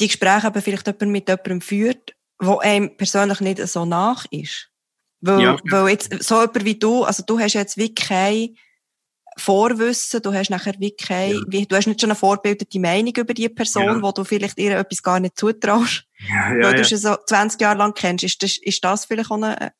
[0.00, 4.70] die Gespräche eben vielleicht jemand mit jemandem führt, wo einem persönlich nicht so nach ist?
[5.20, 5.56] Weil, Ja.
[5.70, 8.56] weil jetzt, so jemand wie du, also du hast jetzt wirklich kein
[9.36, 11.40] Vorwissen, du hast nachher wirklich kein, Ja.
[11.48, 14.02] wie, du hast nicht schon eine vorbildete Meinung über die Person, Ja.
[14.02, 16.84] wo du vielleicht ihr etwas gar nicht zutraust, ja, weil ja, du ja.
[16.84, 18.24] sie so 20 Jahre lang kennst.
[18.24, 19.70] Ist das, ist das vielleicht auch ein, ein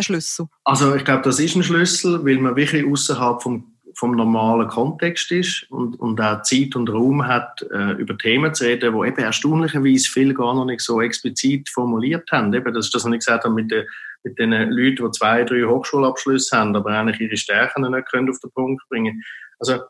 [0.00, 0.46] Schlüssel?
[0.64, 5.32] Also ich glaube, das ist ein Schlüssel, weil man wirklich außerhalb vom, vom normalen Kontext
[5.32, 9.18] ist und, und auch Zeit und Raum hat, äh, über Themen zu reden, die eben
[9.18, 12.54] erstaunlicherweise viele gar noch nicht so explizit formuliert haben.
[12.54, 13.86] Eben, das ist das, was ich gesagt habe, mit, den
[14.24, 18.38] mit den Leuten, die zwei, drei Hochschulabschlüsse haben, aber eigentlich ihre Stärken nicht können auf
[18.40, 19.22] den Punkt bringen
[19.58, 19.80] Also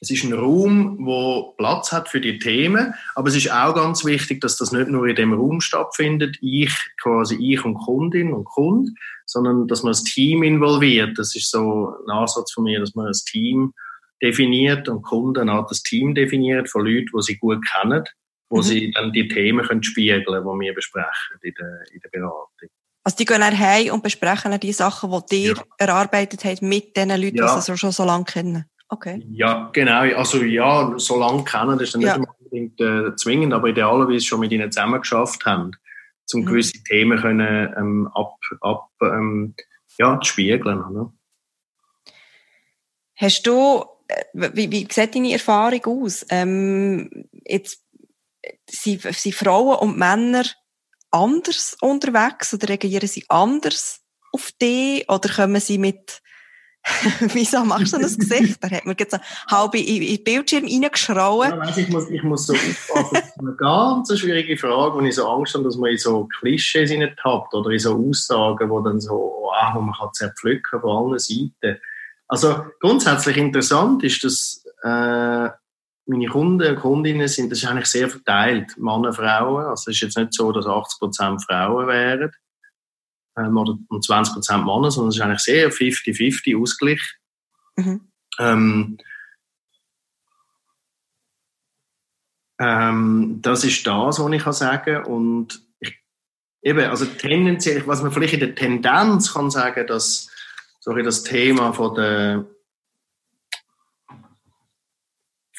[0.00, 4.04] es ist ein Raum, wo Platz hat für die Themen, aber es ist auch ganz
[4.04, 8.44] wichtig, dass das nicht nur in dem Raum stattfindet, ich quasi ich und Kundin und
[8.44, 8.90] Kund,
[9.26, 11.16] sondern dass man das Team involviert.
[11.18, 13.74] Das ist so ein Ansatz von mir, dass man das Team
[14.20, 18.02] definiert und Kunden auch das Team definiert von Leuten, die sie gut kennen,
[18.50, 18.62] wo Mhm.
[18.62, 22.68] sie dann die Themen können spiegeln können, die wir besprechen in der, in der Beratung.
[23.04, 25.62] Also die gehen dann heim und besprechen die Sachen, die ihr Ja.
[25.78, 27.54] erarbeitet habt mit den Leuten, Ja.
[27.56, 28.64] die sie schon so lange kennen.
[28.88, 29.22] Okay.
[29.32, 30.00] Ja, genau.
[30.16, 32.18] Also ja, so lange kennen, das ist dann Ja.
[32.18, 35.72] nicht unbedingt äh, zwingend, aber idealerweise schon mit ihnen zusammen geschafft haben,
[36.34, 36.46] um Mhm.
[36.46, 39.54] gewisse Themen können, ähm, ab, ab ähm,
[39.98, 40.82] ja, zu spiegeln.
[40.84, 41.12] Oder?
[43.16, 46.24] Hast du, äh, wie, wie sieht deine Erfahrung aus?
[46.30, 47.82] Ähm, jetzt,
[48.42, 50.44] äh, sind, sind Frauen und Männer
[51.12, 54.00] anders unterwegs oder reagieren sie anders
[54.32, 56.22] auf dich oder kommen sie mit,
[57.32, 58.62] wieso machst du das Gesicht?
[58.62, 59.16] Da hat man jetzt
[59.48, 61.50] halb in, in den Bildschirm reingeschrauen.
[61.50, 63.10] Ja, ich, muss, ich muss so aufpassen.
[63.12, 66.28] Das ist eine ganz schwierige Frage, wo ich so Angst habe, dass man in so
[66.40, 66.90] Klischees
[67.22, 71.78] tappt oder in so Aussagen, wo dann so, ah, man kann zerpflücken von allen Seiten.
[72.26, 75.50] Also grundsätzlich interessant ist, dass äh,
[76.06, 79.66] meine Kunden und Kundinnen sind, das ist eigentlich sehr verteilt, Männer, Frauen.
[79.66, 82.32] Also es ist jetzt nicht so, dass 80% Frauen wären
[83.38, 87.18] ähm, oder und 20% Männer, sondern es ist eigentlich sehr 50-50 ausgeglichen.
[87.76, 88.12] Mhm.
[88.38, 88.98] Ähm,
[92.58, 95.98] ähm, das ist das, was ich kann sagen Und ich
[96.64, 100.30] Eben, also tendenziell, was man vielleicht in der Tendenz kann sagen, dass
[100.80, 102.44] sorry, das Thema von der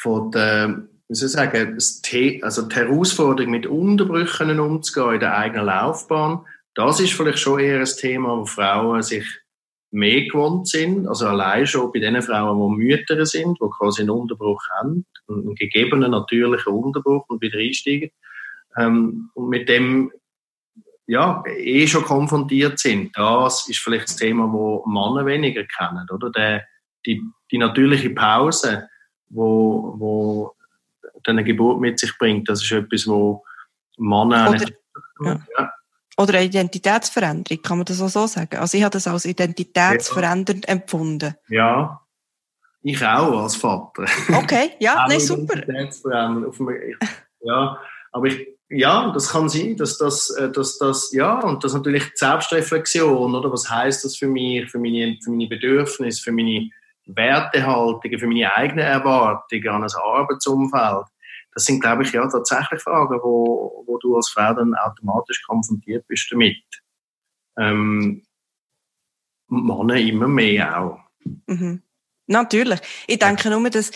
[0.03, 5.37] von der wie soll ich sagen, The also die Herausforderung mit Unterbrüchen umzugehen in der
[5.37, 9.25] eigenen Laufbahn, das ist vielleicht schon eher ein Thema, wo Frauen sich
[9.91, 14.09] mehr gewohnt sind, also allein schon bei den Frauen, die Mütter sind, die quasi einen
[14.09, 18.09] Unterbruch haben, einen gegebenen natürlichen Unterbruch und wieder einsteigen,
[18.77, 20.11] ähm, und mit dem
[21.05, 23.15] ja, eh schon konfrontiert sind.
[23.15, 26.31] Das ist vielleicht das Thema, wo Männer weniger kennen, oder?
[26.31, 26.63] Der,
[27.05, 28.87] die, die natürliche Pause,
[29.33, 30.55] wo, wo
[31.27, 33.43] eine Geburt mit sich bringt, das ist etwas, wo
[33.97, 34.67] Männer oder,
[35.57, 35.73] ja.
[36.17, 38.57] oder eine Identitätsveränderung, kann man das auch so sagen?
[38.57, 40.73] Also ich habe das als identitätsverändernd ja.
[40.73, 41.35] empfunden.
[41.47, 42.01] Ja,
[42.81, 44.05] ich auch als Vater.
[44.29, 45.61] Okay, ja, nein, super.
[47.41, 47.79] Ja,
[48.11, 52.03] aber ich, ja, das kann sein, dass das, äh, dass das, ja, und das natürlich
[52.03, 53.51] die Selbstreflexion, oder?
[53.51, 56.69] Was heißt das für mich, für meine, für meine Bedürfnisse, für meine
[57.05, 61.07] Wertehaltungen, für meine eigenen Erwartungen an ein Arbeitsumfeld?
[61.53, 66.07] Das sind, glaube ich, ja tatsächlich Fragen, wo, wo du als Frau dann automatisch konfrontiert
[66.07, 66.63] bist damit.
[67.59, 68.23] Ähm,
[69.47, 70.99] Männer immer mehr auch.
[71.47, 71.83] Mhm.
[72.25, 72.79] Natürlich.
[73.07, 73.91] Ich denke nur, dass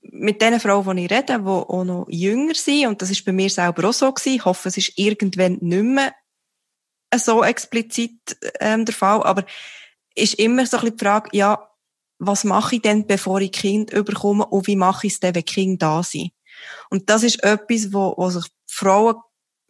[0.00, 3.32] mit den Frauen, die ich rede, die auch noch jünger sind, und das ist bei
[3.32, 6.14] mir selber auch so gewesen, hoffe, es ist irgendwann nicht mehr
[7.14, 9.44] so explizit ähm, der Fall, aber
[10.14, 11.68] ist immer so ein bisschen die Frage, ja,
[12.24, 15.44] was mache ich denn, bevor ich Kind überkomme und wie mache ich es denn, wenn
[15.44, 16.30] Kinder da sind?
[16.88, 19.16] Und das ist etwas, wo, wo sich Frauen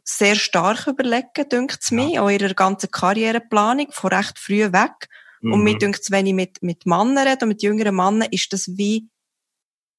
[0.05, 2.23] sehr stark überlegen, denkt es mir, ja.
[2.23, 5.09] auch ihrer ganzen Karriereplanung, von recht früh weg.
[5.41, 5.53] Mhm.
[5.53, 8.53] Und mir denkt es, wenn ich mit, mit Männern rede und mit jüngeren Männern, ist
[8.53, 9.09] das wie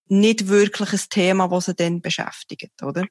[0.07, 3.05] nicht wirklich ein Thema, das sie dann beschäftigt, oder?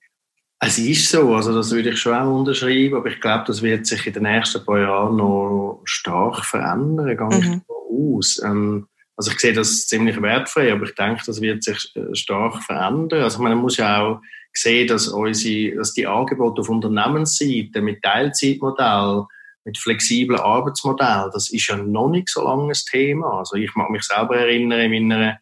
[0.60, 3.86] Es ist so, also das würde ich schon auch unterschreiben, aber ich glaube, das wird
[3.86, 7.62] sich in den nächsten paar Jahren noch stark verändern, nicht mhm.
[7.68, 8.40] aus.
[8.44, 8.86] Ähm,
[9.22, 13.22] also ich sehe das ziemlich wertfrei, aber ich denke, das wird sich äh, stark verändern.
[13.22, 14.20] Also man muss ja auch
[14.52, 19.26] sehen, dass, unsere, dass die Angebote auf Unternehmensseite mit Teilzeitmodell,
[19.64, 23.38] mit flexiblen Arbeitsmodell, das ist ja noch nicht so lange ein Thema.
[23.38, 25.38] Also ich mag mich selber erinnern, in meiner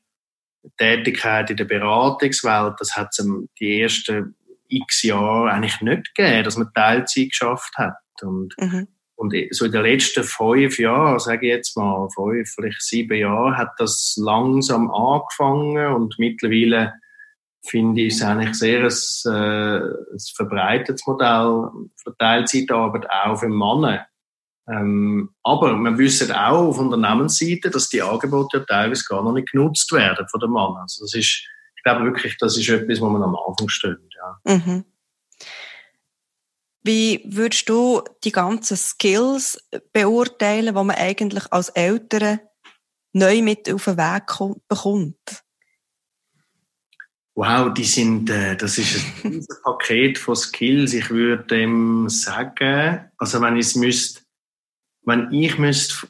[0.77, 3.27] Tätigkeit in der Beratungswelt, das hat es
[3.59, 4.37] die ersten
[4.69, 7.97] x Jahre eigentlich nicht gegeben, dass man Teilzeit geschafft hat.
[8.21, 8.89] Und, mhm.
[9.21, 13.59] Und so in den letzten fünf Jahren, sage ich jetzt mal, fünf, vielleicht sieben Jahre,
[13.59, 16.95] hat das langsam angefangen und mittlerweile
[17.63, 19.79] finde ich es eigentlich sehr ein, äh,
[20.15, 21.69] ein verbreitetes Modell
[22.03, 24.07] für Teilzeitarbeit auch für Männer.
[24.67, 29.53] Ähm, aber wir wissen auch auf Unternehmensseite, dass die Angebote ja teilweise gar noch nicht
[29.53, 30.77] genutzt werden von den Mann.
[30.81, 33.99] Also das ist, ich glaube wirklich, das ist etwas, wo man am Anfang steht.
[34.17, 34.57] Ja.
[34.57, 34.87] Mhm.
[36.83, 39.59] Wie würdest du die ganzen Skills
[39.93, 42.41] beurteilen, die man eigentlich als Eltern
[43.13, 45.45] neu mit auf den Weg bekommt?
[47.35, 50.93] Wow, die sind, äh, das ist ein Paket von Skills.
[50.95, 54.21] Ich würde dem sagen, also wenn ich es müsste
[55.03, 56.09] wenn ich müsste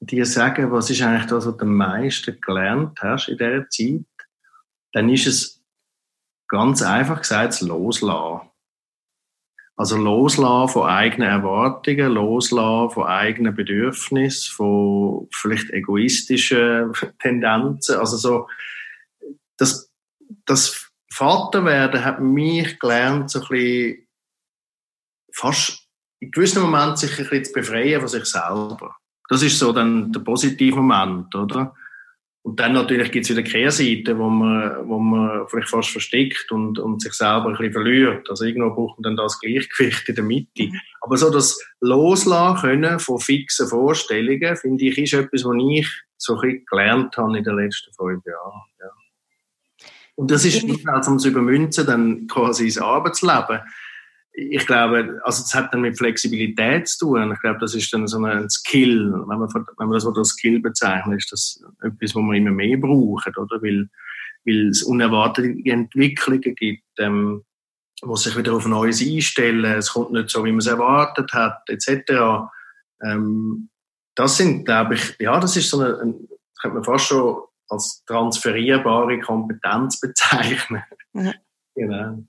[0.00, 4.04] dir sagen, was ist eigentlich das, was du am meisten gelernt hast in dieser Zeit,
[4.92, 5.64] dann ist es
[6.48, 8.50] ganz einfach gesagt das Loslassen.
[9.78, 17.98] Also loslassen von eigenen Erwartungen, loslassen von eigenen Bedürfnissen, von vielleicht egoistischen Tendenzen.
[17.98, 18.48] Also so,
[19.58, 19.92] das,
[20.46, 24.06] das Vaterwerden hat mich gelernt, so ein bisschen
[25.32, 25.86] fast
[26.20, 28.96] in gewissen Momenten sich ein bisschen zu befreien von sich selber.
[29.28, 31.74] Das ist so dann der positive Moment, oder?
[32.46, 36.78] Und dann natürlich gibt es wieder Kehrseiten, wo man, wo man vielleicht fast versteckt und,
[36.78, 38.30] und sich selber ein bisschen verliert.
[38.30, 40.62] Also irgendwo braucht man dann das Gleichgewicht in der Mitte.
[40.62, 40.80] Mhm.
[41.00, 46.34] Aber so das Loslassen können von fixen Vorstellungen, finde ich, ist etwas, was ich so
[46.36, 48.62] ein bisschen gelernt habe in den letzten fünf Jahren.
[48.78, 49.88] Ja.
[50.14, 53.58] Und das ist nicht als um zu übermünzen, dann quasi ins Arbeitsleben
[54.38, 57.32] ich glaube, also es hat dann mit Flexibilität zu tun.
[57.32, 59.10] Ich glaube, das ist dann so ein Skill.
[59.26, 62.76] Wenn man, wenn man das als Skill bezeichnet, ist das etwas, was man immer mehr
[62.76, 63.62] braucht, oder?
[63.62, 63.88] Weil,
[64.44, 67.44] weil es unerwartete Entwicklungen gibt, ähm,
[68.02, 69.64] wo sich wieder auf Neues einstellen.
[69.64, 72.50] Es kommt nicht so, wie man es erwartet hat, etc.
[73.02, 73.70] Ähm,
[74.14, 76.28] das sind, glaube ich, ja, das ist so eine, ein,
[76.60, 80.82] könnte man fast schon als transferierbare Kompetenz bezeichnen.
[81.14, 81.32] Mhm.
[81.74, 82.24] Genau.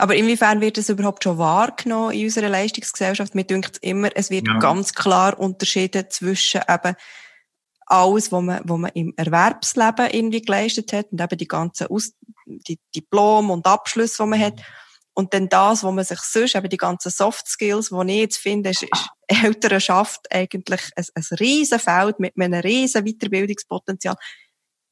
[0.00, 3.34] Aber inwiefern wird das überhaupt schon wahrgenommen in unserer Leistungsgesellschaft?
[3.34, 4.58] Mir denkt immer, es wird ja.
[4.58, 6.96] ganz klar unterschieden zwischen eben
[7.84, 12.12] alles, was man, was man im Erwerbsleben irgendwie geleistet hat und eben die ganzen Aus
[12.46, 14.62] die Diplom und Abschlüsse, die man hat
[15.12, 18.38] Und dann das, wo man sich sonst, eben die ganzen Soft Skills, die ich jetzt
[18.38, 24.16] finde, ist, ist Elternschaft eigentlich ein, ein riesen Feld mit einem riesen Weiterbildungspotenzial,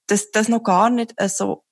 [0.07, 1.65] dass das noch gar nicht so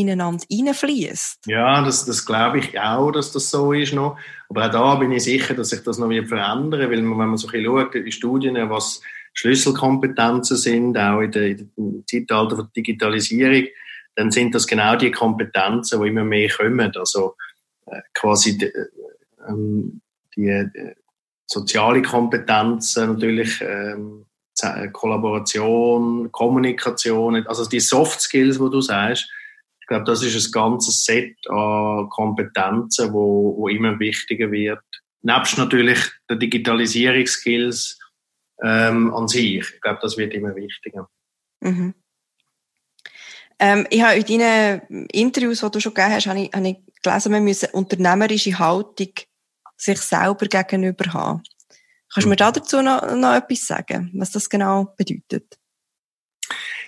[0.00, 1.46] ineinander reinfließt.
[1.46, 4.18] Ja, das, das glaube ich auch, dass das so ist noch.
[4.48, 7.36] Aber auch da bin ich sicher, dass sich das noch wird verändern, weil wenn man
[7.36, 9.00] so ein bisschen schaut, in Studien, was
[9.34, 13.68] Schlüsselkompetenzen sind, auch in, der, dem Zeitalter der Digitalisierung,
[14.14, 16.92] dann sind das genau die Kompetenzen, die immer mehr kommen.
[16.96, 17.36] Also
[17.86, 18.72] äh, quasi die,
[19.46, 20.00] ähm,
[20.34, 20.94] die äh,
[21.46, 24.26] soziale Kompetenzen natürlich, ähm,
[24.92, 29.30] Kollaboration, Kommunikation, also die Soft Skills, wo du sagst,
[29.86, 34.82] ich glaube, das ist ein ganzes Set an Kompetenzen, wo, wo immer wichtiger wird.
[35.22, 37.96] Nebst natürlich der Digitalisierungsskills
[38.64, 39.60] ähm, an sich.
[39.60, 41.08] Ich glaube, das wird immer wichtiger.
[41.60, 41.94] Mhm.
[43.60, 46.76] Ähm, ich habe in deinen Interviews, die du schon gegeben hast, habe ich, habe ich
[47.00, 49.12] gelesen, man müsse unternehmerische Haltung
[49.76, 51.42] sich selber gegenüber haben.
[52.12, 52.54] Kannst du mir mhm.
[52.54, 55.60] dazu noch, noch etwas sagen, was das genau bedeutet?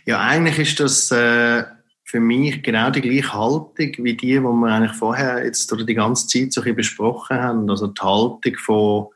[0.04, 1.64] Ja, eigentlich ist das äh,
[2.08, 5.94] für mich genau die gleiche Haltung wie die, die wir eigentlich vorher jetzt oder die
[5.94, 7.68] ganze Zeit so ein besprochen haben.
[7.68, 9.08] Also die Haltung von,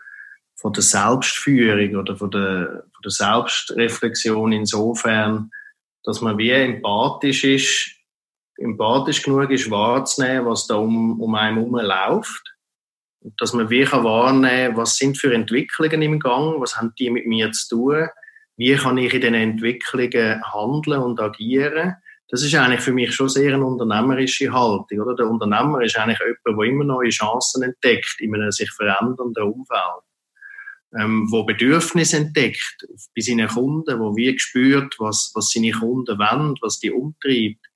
[0.57, 5.51] von der Selbstführung oder von der, von der Selbstreflexion insofern,
[6.05, 7.93] dass man wie empathisch ist,
[8.59, 12.55] empathisch genug ist, wahrzunehmen, was da um, um einen herum läuft.
[13.21, 17.09] Und dass man wie kann wahrnehmen was sind für Entwicklungen im Gang, was haben die
[17.09, 18.09] mit mir zu tun,
[18.59, 21.97] wie kann ich in diesen Entwicklungen handeln und agieren
[22.33, 25.01] das ist eigentlich für mich schon sehr eine unternehmerische Haltung.
[25.01, 25.15] Oder?
[25.15, 30.03] Der Unternehmer ist eigentlich jemand, der immer neue Chancen entdeckt in einem sich verändernden Umfeld.
[30.99, 36.55] Ähm, wo Bedürfnisse entdeckt bei seinen Kunden, wo wie spürt, was, was seine Kunden wollen,
[36.63, 37.67] was die umtreibt.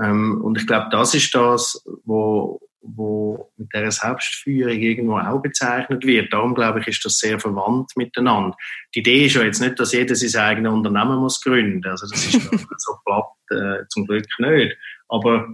[0.00, 2.60] Ähm, und ich glaube, das ist das, wo,
[2.96, 6.32] wo mit dieser Selbstführung irgendwo auch bezeichnet wird.
[6.32, 8.56] Darum glaube ich, ist das sehr verwandt miteinander.
[8.94, 11.84] Die Idee ist ja jetzt nicht, dass jeder sein eigenes Unternehmen muss gründen.
[11.86, 12.32] Also das ist
[12.78, 14.76] so platt äh, zum Glück nicht.
[15.08, 15.48] Aber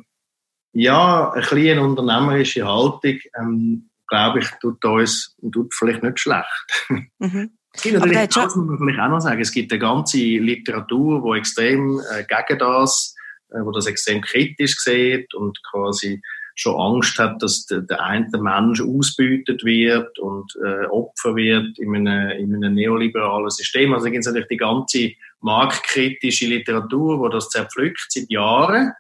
[0.73, 6.87] ja, ein eine unternehmerische Haltung, ähm, glaube ich, tut uns tut vielleicht nicht schlecht.
[7.19, 7.51] Mhm.
[7.73, 11.23] Es gibt natürlich, das muss man vielleicht auch noch sagen, es gibt eine ganze Literatur,
[11.23, 13.15] die extrem äh, gegen das,
[13.51, 16.21] äh, wo das extrem kritisch sieht und quasi
[16.55, 22.31] schon Angst hat, dass der, eine Mensch ausbeutet wird und äh, Opfer wird in einem,
[22.39, 23.95] in einem neoliberalen System.
[23.95, 28.93] Also gibt es natürlich die ganze marktkritische Literatur, wo das zerpflückt seit Jahren.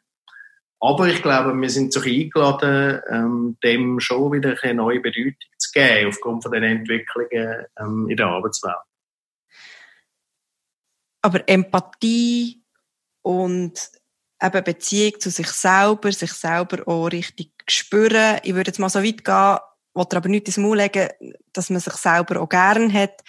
[0.81, 5.73] Aber ich glaube, wir sind so eingeladen, ähm, dem schon wieder eine neue Bedeutung zu
[5.73, 8.77] geben, aufgrund von den Entwicklungen ähm, in der Arbeitswelt.
[11.23, 12.63] Aber Empathie
[13.21, 13.91] und
[14.43, 18.39] eben Beziehung zu sich selber, sich selber auch richtig spüren.
[18.43, 19.59] Ich würde jetzt mal so weit gehen,
[19.95, 21.09] wollte aber nicht ins Maul legen,
[21.53, 23.21] dass man sich selber auch gern hat.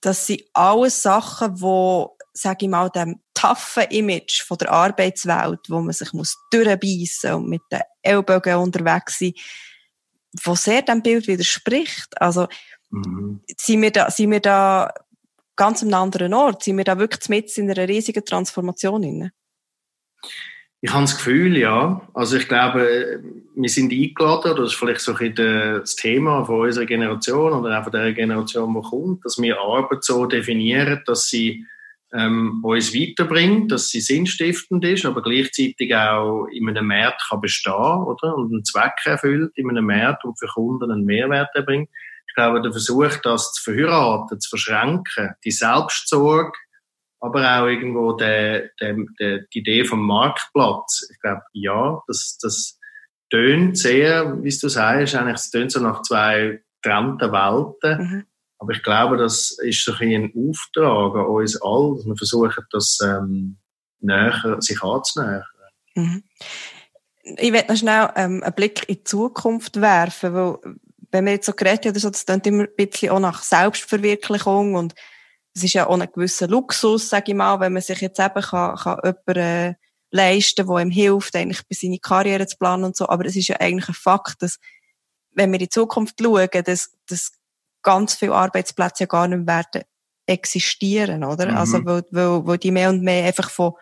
[0.00, 5.80] Das sind alles Sachen, wo, sage ich mal, dem toughen Image von der Arbeitswelt, wo
[5.80, 9.32] man sich muss durchbeissen und mit den Ellbogen unterwegs sein,
[10.42, 12.20] wo sehr dem Bild widerspricht.
[12.20, 12.48] Also,
[12.90, 13.40] mhm.
[13.56, 14.92] sind wir da, sind wir da
[15.56, 16.64] ganz am anderen Ort?
[16.64, 19.32] Sind wir da wirklich mit in einer riesigen Transformation inne?
[20.80, 22.06] Ich habe das Gefühl, ja.
[22.12, 23.22] Also ich glaube,
[23.54, 27.84] wir sind eingeladen, das ist vielleicht so ein das Thema von unserer Generation oder auch
[27.84, 31.64] von der Generation, die kommt, dass wir Arbeit so definieren, dass sie
[32.14, 37.72] ähm, uns weiterbringt, dass sie sinnstiftend ist, aber gleichzeitig auch in einem Markt kann bestehen
[37.72, 38.36] oder?
[38.36, 41.88] und einen Zweck erfüllt in einem Markt und für Kunden einen Mehrwert erbringt.
[42.28, 46.52] Ich glaube, der Versuch, das zu verheiraten, zu verschränken, die Selbstsorge,
[47.24, 51.08] aber auch irgendwo der, der, der, die Idee vom Marktplatz.
[51.10, 52.78] Ich glaube, ja, das, das
[53.30, 57.98] tönt sehr, wie du sagst, eigentlich, es tönt so nach zwei getrennten Welten.
[57.98, 58.24] Mhm.
[58.58, 62.98] Aber ich glaube, das ist so ein, Auftrag an uns alle, dass wir versuchen, das
[63.02, 63.56] ähm,
[64.00, 65.44] näher, sich anzunähern.
[65.94, 66.24] Mhm.
[67.22, 70.58] Ich werde noch schnell ähm, einen Blick in die Zukunft werfen, weil
[71.10, 74.74] wenn wir jetzt so geredet haben, so, das klingt immer ein bisschen auch nach Selbstverwirklichung
[74.74, 74.94] und
[75.54, 78.42] es ist ja auch ein gewisser Luxus, sage ich mal, wenn man sich jetzt eben
[78.42, 79.74] kann, kann jemanden äh,
[80.10, 83.08] leisten, der ihm hilft, eigentlich bei seiner Karriere zu planen und so.
[83.08, 84.58] Aber es ist ja eigentlich ein Fakt, dass,
[85.30, 87.32] wenn wir in die Zukunft schauen, dass, dass
[87.82, 89.82] ganz viele Arbeitsplätze ja gar nicht mehr werden
[90.26, 91.50] existieren, oder?
[91.50, 91.56] Mhm.
[91.56, 93.74] Also, weil, weil, weil die mehr und mehr einfach von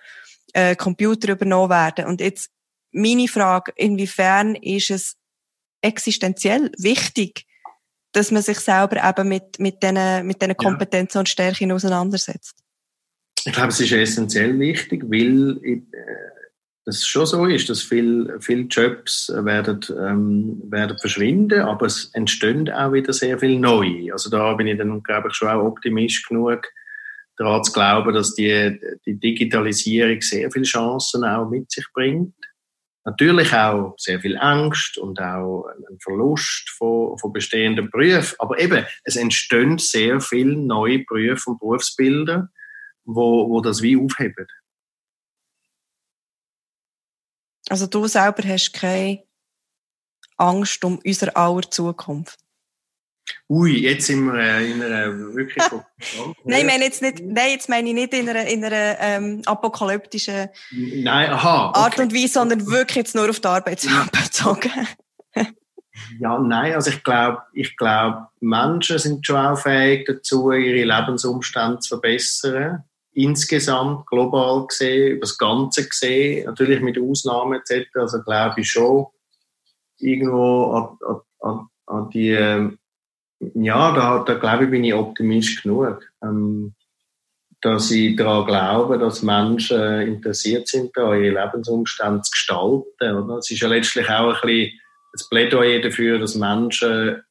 [0.52, 2.06] äh, Computern übernommen werden.
[2.06, 2.50] Und jetzt
[2.90, 5.16] meine Frage, inwiefern ist es
[5.80, 7.46] existenziell wichtig,
[8.12, 11.20] dass man sich selber eben mit, mit diesen mit diesen Kompetenzen ja.
[11.20, 12.56] und Stärken auseinandersetzt?
[13.44, 15.82] Ich glaube, es ist essentiell wichtig, weil äh,
[16.84, 22.10] dass es schon so ist, dass viele viel Jobs werden, ähm, werden verschwinden, aber es
[22.12, 24.12] entstehen auch wieder sehr viel neue.
[24.12, 26.66] Also da bin ich dann, glaube ich, schon auch Optimist genug,
[27.36, 32.34] daran zu glauben, dass die, die Digitalisierung sehr viele Chancen auch mit sich bringt.
[33.04, 38.36] Natürlich auch sehr viel Angst und auch ein Verlust von, von bestehenden Berufen.
[38.38, 42.48] Aber eben, es entstehen sehr viele neue Berufe und Berufsbilder,
[43.04, 44.46] wo, wo das wie aufheben.
[47.68, 49.24] Also du selber hast keine
[50.36, 52.41] Angst um unsere aller Zukunft?
[53.52, 55.62] Ui, jetzt sind wir äh, in einer wirklich
[56.44, 59.42] Nein, ich meine jetzt nicht, nein, jetzt meine ich nicht in einer, in einer ähm,
[59.44, 61.78] apokalyptischen nein, aha, okay.
[61.78, 64.70] Art und Weise, sondern wirklich jetzt nur auf die Arbeit bezogen.
[66.18, 71.80] ja, nein, also ich glaube, ich glaube, Menschen sind schon auch fähig dazu, ihre Lebensumstände
[71.80, 72.84] zu verbessern.
[73.12, 77.86] Insgesamt, global gesehen, über das Ganze gesehen, natürlich mit Ausnahmen etc.
[77.96, 79.08] Also glaube ich schon
[79.98, 82.78] irgendwo an, an, an die ähm,
[83.54, 86.02] ja, da, da glaube ich, bin ich Optimist genug.
[86.22, 86.74] Ähm,
[87.62, 93.16] dass ich daran glaube, dass Menschen interessiert sind, da ihre Lebensumstände zu gestalten.
[93.16, 93.36] Oder?
[93.38, 94.80] Es ist ja letztlich auch ein bisschen
[95.12, 97.22] das Plädoyer dafür, dass Menschen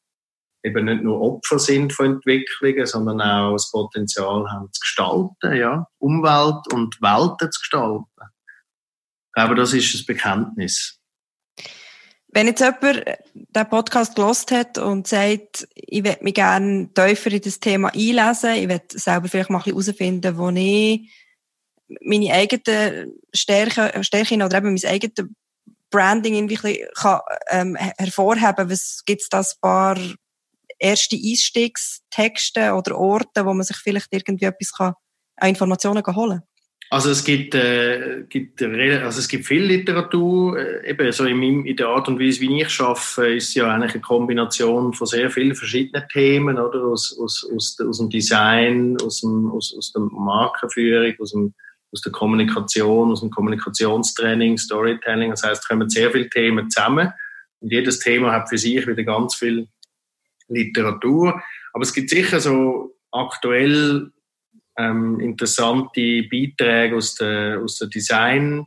[0.64, 5.88] eben nicht nur Opfer sind von Entwicklungen, sondern auch das Potenzial haben zu gestalten, ja,
[5.98, 8.06] Umwelt und Welten zu gestalten.
[9.28, 11.01] Ich glaube, das ist das Bekenntnis.
[12.34, 13.04] Wenn jetzt jemand
[13.34, 18.54] den Podcast gelost hat und sagt, ich würde mich gerne tiefer in das Thema einlesen,
[18.56, 21.12] ich würde selber vielleicht mal ein bisschen herausfinden, wo ich
[22.00, 25.30] meine eigenen Stärken, Stärken oder eben mein eigenes
[25.90, 27.20] Branding irgendwie kann,
[27.50, 29.98] ähm, hervorheben Was gibt es da ein paar
[30.80, 34.94] erste Einstiegstexte oder Orte, wo man sich vielleicht irgendwie etwas kann,
[35.36, 36.51] an Informationen holen kann?
[36.94, 41.76] Also es gibt, äh, gibt also es gibt viel Literatur, äh, eben so in, in
[41.78, 45.56] der Art und Weise, wie ich arbeite, ist ja eigentlich eine Kombination von sehr vielen
[45.56, 51.14] verschiedenen Themen, oder aus, aus, aus, aus dem Design, aus, dem, aus, aus der Markenführung,
[51.20, 51.54] aus, dem,
[51.94, 55.30] aus der Kommunikation, aus dem Kommunikationstraining, Storytelling.
[55.32, 57.14] Das heißt, es kommen sehr viele Themen zusammen
[57.62, 59.70] und jedes Thema hat für sich wieder ganz viel
[60.50, 61.42] Literatur.
[61.72, 64.12] Aber es gibt sicher so aktuell
[64.78, 68.66] ähm, interessante Beiträge aus der, aus der Design,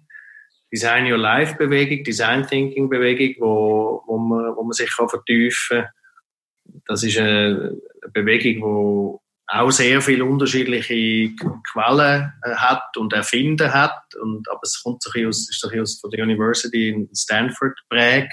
[0.72, 5.82] Design Your Life Bewegung, Design Thinking Bewegung, wo, wo, man, wo man sich kann vertiefen
[5.82, 6.82] kann.
[6.86, 7.76] Das ist eine
[8.12, 11.30] Bewegung, wo auch sehr viele unterschiedliche
[11.70, 14.02] Quellen äh, hat und Erfinder hat.
[14.20, 17.08] Und, aber es kommt so ein aus, ist so ein aus von der University in
[17.14, 18.32] Stanford prägt.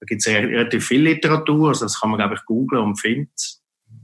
[0.00, 3.58] Da gibt es relativ viel Literatur, also das kann man, glaube ich, googlen und findet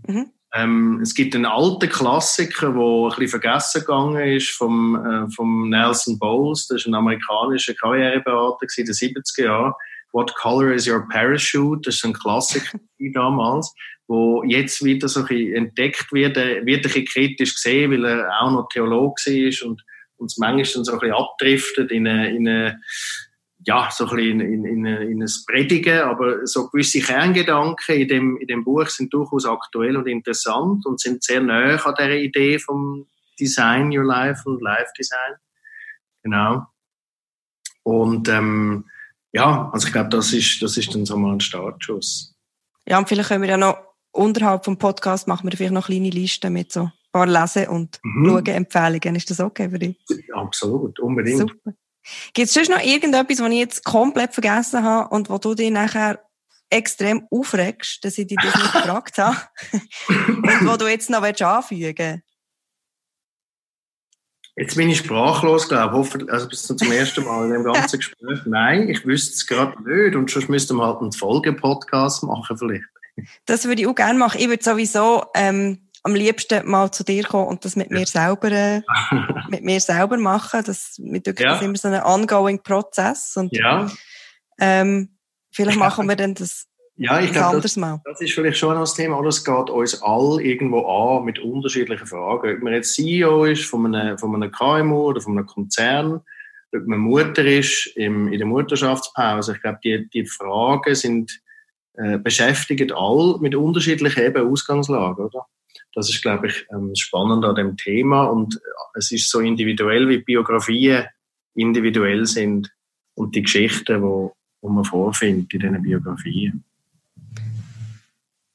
[0.08, 0.32] mhm.
[0.54, 5.68] Ähm, es gibt einen alten Klassiker, der ein bisschen vergessen gegangen ist, vom, äh, vom
[5.68, 6.68] Nelson Bowles.
[6.68, 9.72] Das ist ein amerikanischer Karriereberater in den 70er Jahren.
[10.12, 11.80] What Color is Your Parachute?
[11.82, 12.78] Das ist ein Klassiker
[13.14, 13.74] damals,
[14.06, 16.36] wo jetzt wieder so ein bisschen entdeckt wird.
[16.36, 19.82] Er wird ein bisschen kritisch gesehen, weil er auch noch Theologe war und
[20.18, 22.80] uns manchmal so ein bisschen abdriftet in eine, in eine
[23.66, 28.36] ja, so ein bisschen in, in, in ein Predigen, aber so gewisse Kerngedanken in dem,
[28.36, 32.58] in dem Buch sind durchaus aktuell und interessant und sind sehr nahe an der Idee
[32.58, 33.06] vom
[33.40, 35.34] Design Your Life und Life Design.
[36.22, 36.66] Genau.
[37.82, 38.84] Und ähm,
[39.32, 42.34] ja, also ich glaube, das ist, das ist dann so mal ein Startschuss.
[42.86, 43.78] Ja, und vielleicht können wir ja noch
[44.12, 47.98] unterhalb vom Podcast machen wir vielleicht noch kleine Listen mit so ein paar Lesen- und
[48.02, 48.26] mhm.
[48.26, 49.16] Schauen-Empfehlungen.
[49.16, 49.98] Ist das okay für dich?
[50.32, 51.40] Absolut, unbedingt.
[51.40, 51.74] Super.
[52.32, 55.70] Gibt es sonst noch irgendetwas, was ich jetzt komplett vergessen habe und wo du dich
[55.70, 56.20] nachher
[56.70, 59.36] extrem aufregst, dass ich dich das nicht gefragt habe
[60.08, 62.22] und wo du jetzt noch anfügen willst?
[64.56, 66.30] Jetzt bin ich sprachlos, glaube ich.
[66.30, 68.38] Also bis zum ersten Mal in dem ganzen Gespräch.
[68.44, 70.14] Nein, ich wüsste es gerade nicht.
[70.14, 72.84] Und sonst müssten wir halt einen Folgepodcast machen vielleicht.
[73.46, 74.40] Das würde ich auch gerne machen.
[74.40, 78.52] Ich würde sowieso ähm, am liebsten mal zu dir kommen und das mit mir selber,
[78.52, 78.82] äh,
[79.48, 80.62] mit mir selber machen.
[80.64, 81.32] Das, mit ja.
[81.32, 83.32] das immer so ein ongoing Prozess.
[83.36, 83.90] Und, ja.
[84.60, 85.16] ähm,
[85.50, 89.18] vielleicht machen wir dann das ja, ich glaube, das, das, ist vielleicht schon das Thema.
[89.18, 92.56] Alles geht uns all irgendwo an mit unterschiedlichen Fragen.
[92.56, 96.20] Ob man jetzt CEO ist von einem, von einem KMU oder von einem Konzern,
[96.72, 99.54] ob man Mutter ist im, in der Mutterschaftspause.
[99.54, 101.40] Ich glaube, die, die Fragen sind,
[101.94, 105.46] äh, beschäftigen all mit unterschiedlichen eben Ausgangslagen, oder?
[105.94, 108.24] Das ist, glaube ich, ähm, spannend an dem Thema.
[108.24, 108.58] Und äh,
[108.98, 111.06] es ist so individuell, wie Biografien
[111.54, 112.72] individuell sind
[113.14, 116.64] und die Geschichten, wo, wo man vorfindet in diesen Biografien.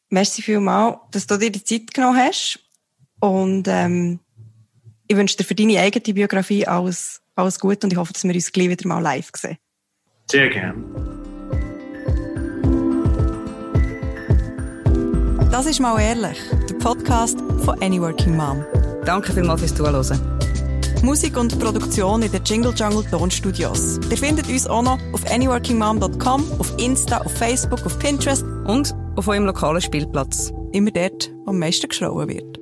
[0.10, 2.60] Merci vielmals, dass du dir die Zeit genommen hast.
[3.20, 4.20] Und ähm,
[5.08, 8.34] ich wünsche dir für deine eigene Biografie alles, alles Gute und ich hoffe, dass wir
[8.34, 9.58] uns gleich wieder mal live sehen.
[10.30, 10.84] Sehr gerne.
[15.52, 16.38] Das ist mal ehrlich,
[16.80, 18.64] Podcast von Any Working Mom.
[19.06, 20.20] Danke vielmals fürs Zuhören.
[21.04, 24.00] Musik und Produktion in den Jingle Jungle Tonstudios.
[24.10, 29.28] Ihr findet uns auch noch auf anyworkingmom.com, auf Insta, auf Facebook, auf Pinterest und auf
[29.28, 30.52] eurem lokalen Spielplatz.
[30.72, 32.59] Immer dort, wo am meisten geschrauen wird.